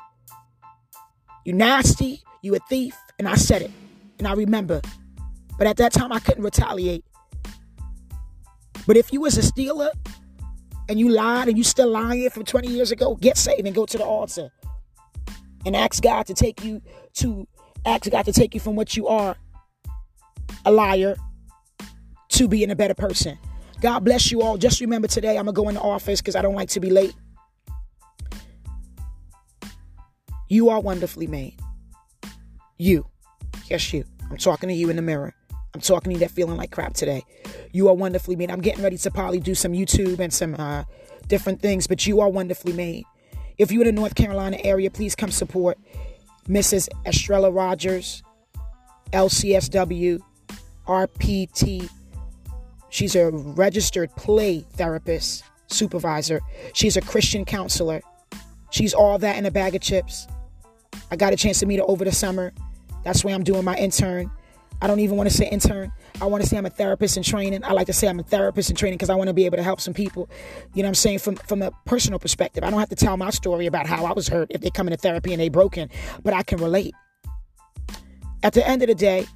You 1.44 1.52
nasty, 1.52 2.22
you 2.42 2.54
a 2.54 2.60
thief, 2.68 2.96
and 3.18 3.28
I 3.28 3.34
said 3.34 3.62
it. 3.62 3.72
And 4.20 4.28
I 4.28 4.34
remember. 4.34 4.80
But 5.58 5.66
at 5.66 5.78
that 5.78 5.92
time 5.92 6.12
I 6.12 6.20
couldn't 6.20 6.44
retaliate. 6.44 7.04
But 8.86 8.96
if 8.96 9.12
you 9.12 9.20
was 9.20 9.36
a 9.36 9.42
stealer 9.42 9.90
and 10.88 10.98
you 10.98 11.08
lied 11.08 11.48
and 11.48 11.58
you 11.58 11.64
still 11.64 11.90
lying 11.90 12.28
from 12.30 12.44
20 12.44 12.68
years 12.68 12.92
ago, 12.92 13.14
get 13.16 13.36
saved 13.36 13.66
and 13.66 13.74
go 13.74 13.86
to 13.86 13.98
the 13.98 14.04
altar. 14.04 14.50
And 15.64 15.74
ask 15.74 16.02
God 16.02 16.26
to 16.28 16.34
take 16.34 16.64
you 16.64 16.80
to 17.14 17.48
ask 17.84 18.08
God 18.10 18.24
to 18.26 18.32
take 18.32 18.54
you 18.54 18.60
from 18.60 18.76
what 18.76 18.96
you 18.96 19.08
are, 19.08 19.36
a 20.64 20.70
liar, 20.70 21.16
to 22.30 22.46
being 22.46 22.70
a 22.70 22.76
better 22.76 22.94
person. 22.94 23.38
God 23.80 24.00
bless 24.04 24.30
you 24.30 24.42
all. 24.42 24.56
Just 24.58 24.80
remember 24.80 25.08
today, 25.08 25.36
I'm 25.36 25.46
to 25.46 25.52
go 25.52 25.68
in 25.68 25.74
the 25.74 25.80
office 25.80 26.20
because 26.20 26.36
I 26.36 26.42
don't 26.42 26.54
like 26.54 26.68
to 26.70 26.80
be 26.80 26.90
late. 26.90 27.14
You 30.48 30.70
are 30.70 30.80
wonderfully 30.80 31.26
made. 31.26 31.58
You. 32.78 33.06
Yes, 33.68 33.92
you. 33.92 34.04
I'm 34.30 34.36
talking 34.36 34.68
to 34.68 34.74
you 34.74 34.88
in 34.90 34.96
the 34.96 35.02
mirror. 35.02 35.34
I'm 35.74 35.80
talking 35.80 36.10
to 36.10 36.14
you 36.14 36.20
that 36.20 36.30
feeling 36.30 36.56
like 36.56 36.70
crap 36.70 36.94
today. 36.94 37.24
You 37.76 37.88
are 37.88 37.94
wonderfully 37.94 38.36
made. 38.36 38.50
I'm 38.50 38.60
getting 38.62 38.82
ready 38.82 38.96
to 38.96 39.10
probably 39.10 39.40
do 39.40 39.54
some 39.54 39.72
YouTube 39.72 40.18
and 40.18 40.32
some 40.32 40.54
uh, 40.58 40.84
different 41.28 41.60
things, 41.60 41.86
but 41.86 42.06
you 42.06 42.20
are 42.20 42.28
wonderfully 42.28 42.72
made. 42.72 43.04
If 43.58 43.70
you're 43.70 43.82
in 43.82 43.94
the 43.94 44.00
North 44.00 44.14
Carolina 44.14 44.58
area, 44.64 44.90
please 44.90 45.14
come 45.14 45.30
support 45.30 45.78
Mrs. 46.48 46.88
Estrella 47.04 47.50
Rogers, 47.50 48.22
LCSW, 49.12 50.20
RPT 50.86 51.90
She's 52.88 53.14
a 53.14 53.30
registered 53.30 54.10
play 54.16 54.60
therapist, 54.60 55.44
supervisor. 55.66 56.40
She's 56.72 56.96
a 56.96 57.02
Christian 57.02 57.44
counselor. 57.44 58.00
She's 58.70 58.94
all 58.94 59.18
that 59.18 59.36
in 59.36 59.44
a 59.44 59.50
bag 59.50 59.74
of 59.74 59.82
chips. 59.82 60.26
I 61.10 61.16
got 61.16 61.34
a 61.34 61.36
chance 61.36 61.58
to 61.60 61.66
meet 61.66 61.78
her 61.78 61.84
over 61.86 62.06
the 62.06 62.12
summer. 62.12 62.54
That's 63.04 63.22
why 63.22 63.32
I'm 63.32 63.44
doing 63.44 63.64
my 63.64 63.76
intern. 63.76 64.30
I 64.82 64.86
don't 64.86 65.00
even 65.00 65.16
want 65.16 65.30
to 65.30 65.34
say 65.34 65.48
intern. 65.48 65.90
I 66.20 66.26
want 66.26 66.42
to 66.42 66.48
say 66.48 66.58
I'm 66.58 66.66
a 66.66 66.70
therapist 66.70 67.16
in 67.16 67.22
training. 67.22 67.64
I 67.64 67.72
like 67.72 67.86
to 67.86 67.92
say 67.92 68.08
I'm 68.08 68.20
a 68.20 68.22
therapist 68.22 68.70
in 68.70 68.76
training 68.76 68.98
because 68.98 69.10
I 69.10 69.14
want 69.14 69.28
to 69.28 69.34
be 69.34 69.46
able 69.46 69.56
to 69.56 69.62
help 69.62 69.80
some 69.80 69.94
people. 69.94 70.28
You 70.74 70.82
know 70.82 70.86
what 70.86 70.90
I'm 70.90 70.94
saying? 70.94 71.20
From 71.20 71.36
from 71.36 71.62
a 71.62 71.70
personal 71.84 72.18
perspective. 72.18 72.62
I 72.62 72.70
don't 72.70 72.78
have 72.78 72.90
to 72.90 72.96
tell 72.96 73.16
my 73.16 73.30
story 73.30 73.66
about 73.66 73.86
how 73.86 74.04
I 74.04 74.12
was 74.12 74.28
hurt 74.28 74.48
if 74.50 74.60
they 74.60 74.70
come 74.70 74.86
into 74.86 74.98
therapy 74.98 75.32
and 75.32 75.40
they 75.40 75.48
broken, 75.48 75.90
but 76.22 76.34
I 76.34 76.42
can 76.42 76.58
relate. 76.58 76.94
At 78.42 78.52
the 78.52 78.66
end 78.66 78.82
of 78.82 78.88
the 78.88 78.94
day, 78.94 79.26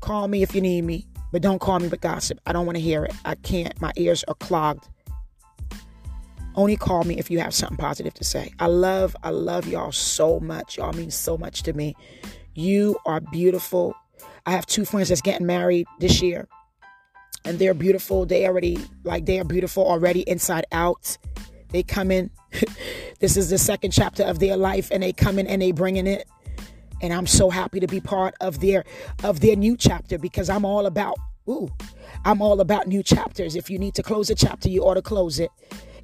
call 0.00 0.28
me 0.28 0.42
if 0.42 0.54
you 0.54 0.60
need 0.60 0.84
me, 0.84 1.06
but 1.32 1.42
don't 1.42 1.58
call 1.58 1.78
me 1.78 1.88
with 1.88 2.00
gossip. 2.00 2.38
I 2.46 2.52
don't 2.52 2.66
want 2.66 2.76
to 2.76 2.82
hear 2.82 3.04
it. 3.04 3.14
I 3.24 3.34
can't. 3.36 3.80
My 3.80 3.92
ears 3.96 4.24
are 4.28 4.34
clogged. 4.34 4.88
Only 6.54 6.76
call 6.76 7.04
me 7.04 7.18
if 7.18 7.30
you 7.30 7.38
have 7.40 7.52
something 7.52 7.76
positive 7.76 8.14
to 8.14 8.24
say. 8.24 8.52
I 8.58 8.66
love, 8.66 9.14
I 9.22 9.30
love 9.30 9.66
y'all 9.66 9.92
so 9.92 10.40
much. 10.40 10.78
Y'all 10.78 10.92
mean 10.92 11.10
so 11.10 11.36
much 11.36 11.62
to 11.64 11.72
me. 11.72 11.94
You 12.54 12.96
are 13.04 13.20
beautiful. 13.20 13.94
I 14.46 14.52
have 14.52 14.64
two 14.66 14.84
friends 14.84 15.08
that's 15.08 15.20
getting 15.20 15.46
married 15.46 15.86
this 15.98 16.22
year. 16.22 16.46
And 17.44 17.58
they're 17.58 17.74
beautiful. 17.74 18.26
They 18.26 18.46
already 18.46 18.78
like 19.04 19.26
they 19.26 19.38
are 19.38 19.44
beautiful 19.44 19.86
already 19.86 20.20
inside 20.22 20.66
out. 20.72 21.18
They 21.70 21.82
come 21.82 22.10
in. 22.10 22.30
this 23.20 23.36
is 23.36 23.50
the 23.50 23.58
second 23.58 23.90
chapter 23.90 24.24
of 24.24 24.38
their 24.38 24.56
life, 24.56 24.90
and 24.90 25.02
they 25.02 25.12
come 25.12 25.38
in 25.38 25.46
and 25.46 25.62
they 25.62 25.72
bringing 25.72 26.06
it. 26.06 26.28
And 27.02 27.12
I'm 27.12 27.26
so 27.26 27.50
happy 27.50 27.78
to 27.80 27.86
be 27.86 28.00
part 28.00 28.34
of 28.40 28.60
their 28.60 28.84
of 29.22 29.40
their 29.40 29.54
new 29.54 29.76
chapter 29.76 30.18
because 30.18 30.48
I'm 30.48 30.64
all 30.64 30.86
about 30.86 31.16
ooh, 31.48 31.68
I'm 32.24 32.42
all 32.42 32.60
about 32.60 32.86
new 32.88 33.02
chapters. 33.02 33.54
If 33.54 33.70
you 33.70 33.78
need 33.78 33.94
to 33.94 34.02
close 34.02 34.30
a 34.30 34.34
chapter, 34.34 34.68
you 34.68 34.82
ought 34.82 34.94
to 34.94 35.02
close 35.02 35.38
it. 35.38 35.50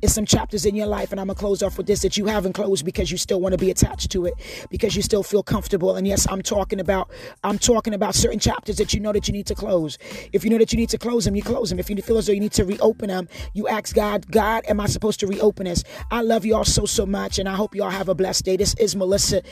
It's 0.02 0.12
some 0.12 0.26
chapters 0.26 0.66
in 0.66 0.74
your 0.74 0.88
life, 0.88 1.12
and 1.12 1.20
I'm 1.20 1.28
gonna 1.28 1.38
close 1.38 1.62
off 1.62 1.78
with 1.78 1.86
this 1.86 2.02
that 2.02 2.16
you 2.16 2.26
haven't 2.26 2.54
closed 2.54 2.84
because 2.84 3.12
you 3.12 3.16
still 3.16 3.40
want 3.40 3.52
to 3.52 3.58
be 3.58 3.70
attached 3.70 4.10
to 4.10 4.26
it, 4.26 4.34
because 4.68 4.96
you 4.96 5.02
still 5.02 5.22
feel 5.22 5.44
comfortable. 5.44 5.94
And 5.94 6.08
yes, 6.08 6.26
I'm 6.28 6.42
talking 6.42 6.80
about 6.80 7.08
I'm 7.44 7.56
talking 7.56 7.94
about 7.94 8.16
certain 8.16 8.40
chapters 8.40 8.76
that 8.76 8.92
you 8.92 8.98
know 8.98 9.12
that 9.12 9.28
you 9.28 9.32
need 9.32 9.46
to 9.46 9.54
close. 9.54 9.98
If 10.32 10.42
you 10.42 10.50
know 10.50 10.58
that 10.58 10.72
you 10.72 10.76
need 10.76 10.88
to 10.88 10.98
close 10.98 11.24
them, 11.24 11.36
you 11.36 11.42
close 11.42 11.70
them. 11.70 11.78
If 11.78 11.88
you 11.88 11.96
feel 12.02 12.18
as 12.18 12.26
though 12.26 12.32
you 12.32 12.40
need 12.40 12.52
to 12.52 12.64
reopen 12.64 13.08
them, 13.08 13.28
you 13.54 13.68
ask 13.68 13.94
God, 13.94 14.28
God, 14.30 14.64
am 14.66 14.80
I 14.80 14.86
supposed 14.86 15.20
to 15.20 15.28
reopen 15.28 15.66
this? 15.66 15.84
I 16.10 16.22
love 16.22 16.44
y'all 16.44 16.64
so 16.64 16.84
so 16.84 17.06
much, 17.06 17.38
and 17.38 17.48
I 17.48 17.54
hope 17.54 17.74
y'all 17.74 17.90
have 17.90 18.08
a 18.08 18.14
blessed 18.14 18.44
day. 18.44 18.56
This 18.56 18.74
is 18.74 18.96
Melissa. 18.96 19.42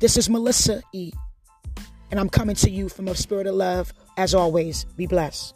This 0.00 0.16
is 0.16 0.28
Melissa 0.28 0.82
E. 0.92 1.12
And 2.10 2.18
I'm 2.18 2.28
coming 2.28 2.56
to 2.56 2.70
you 2.70 2.88
from 2.88 3.08
a 3.08 3.14
spirit 3.14 3.46
of 3.46 3.54
love. 3.54 3.92
As 4.16 4.34
always, 4.34 4.84
be 4.96 5.06
blessed. 5.06 5.54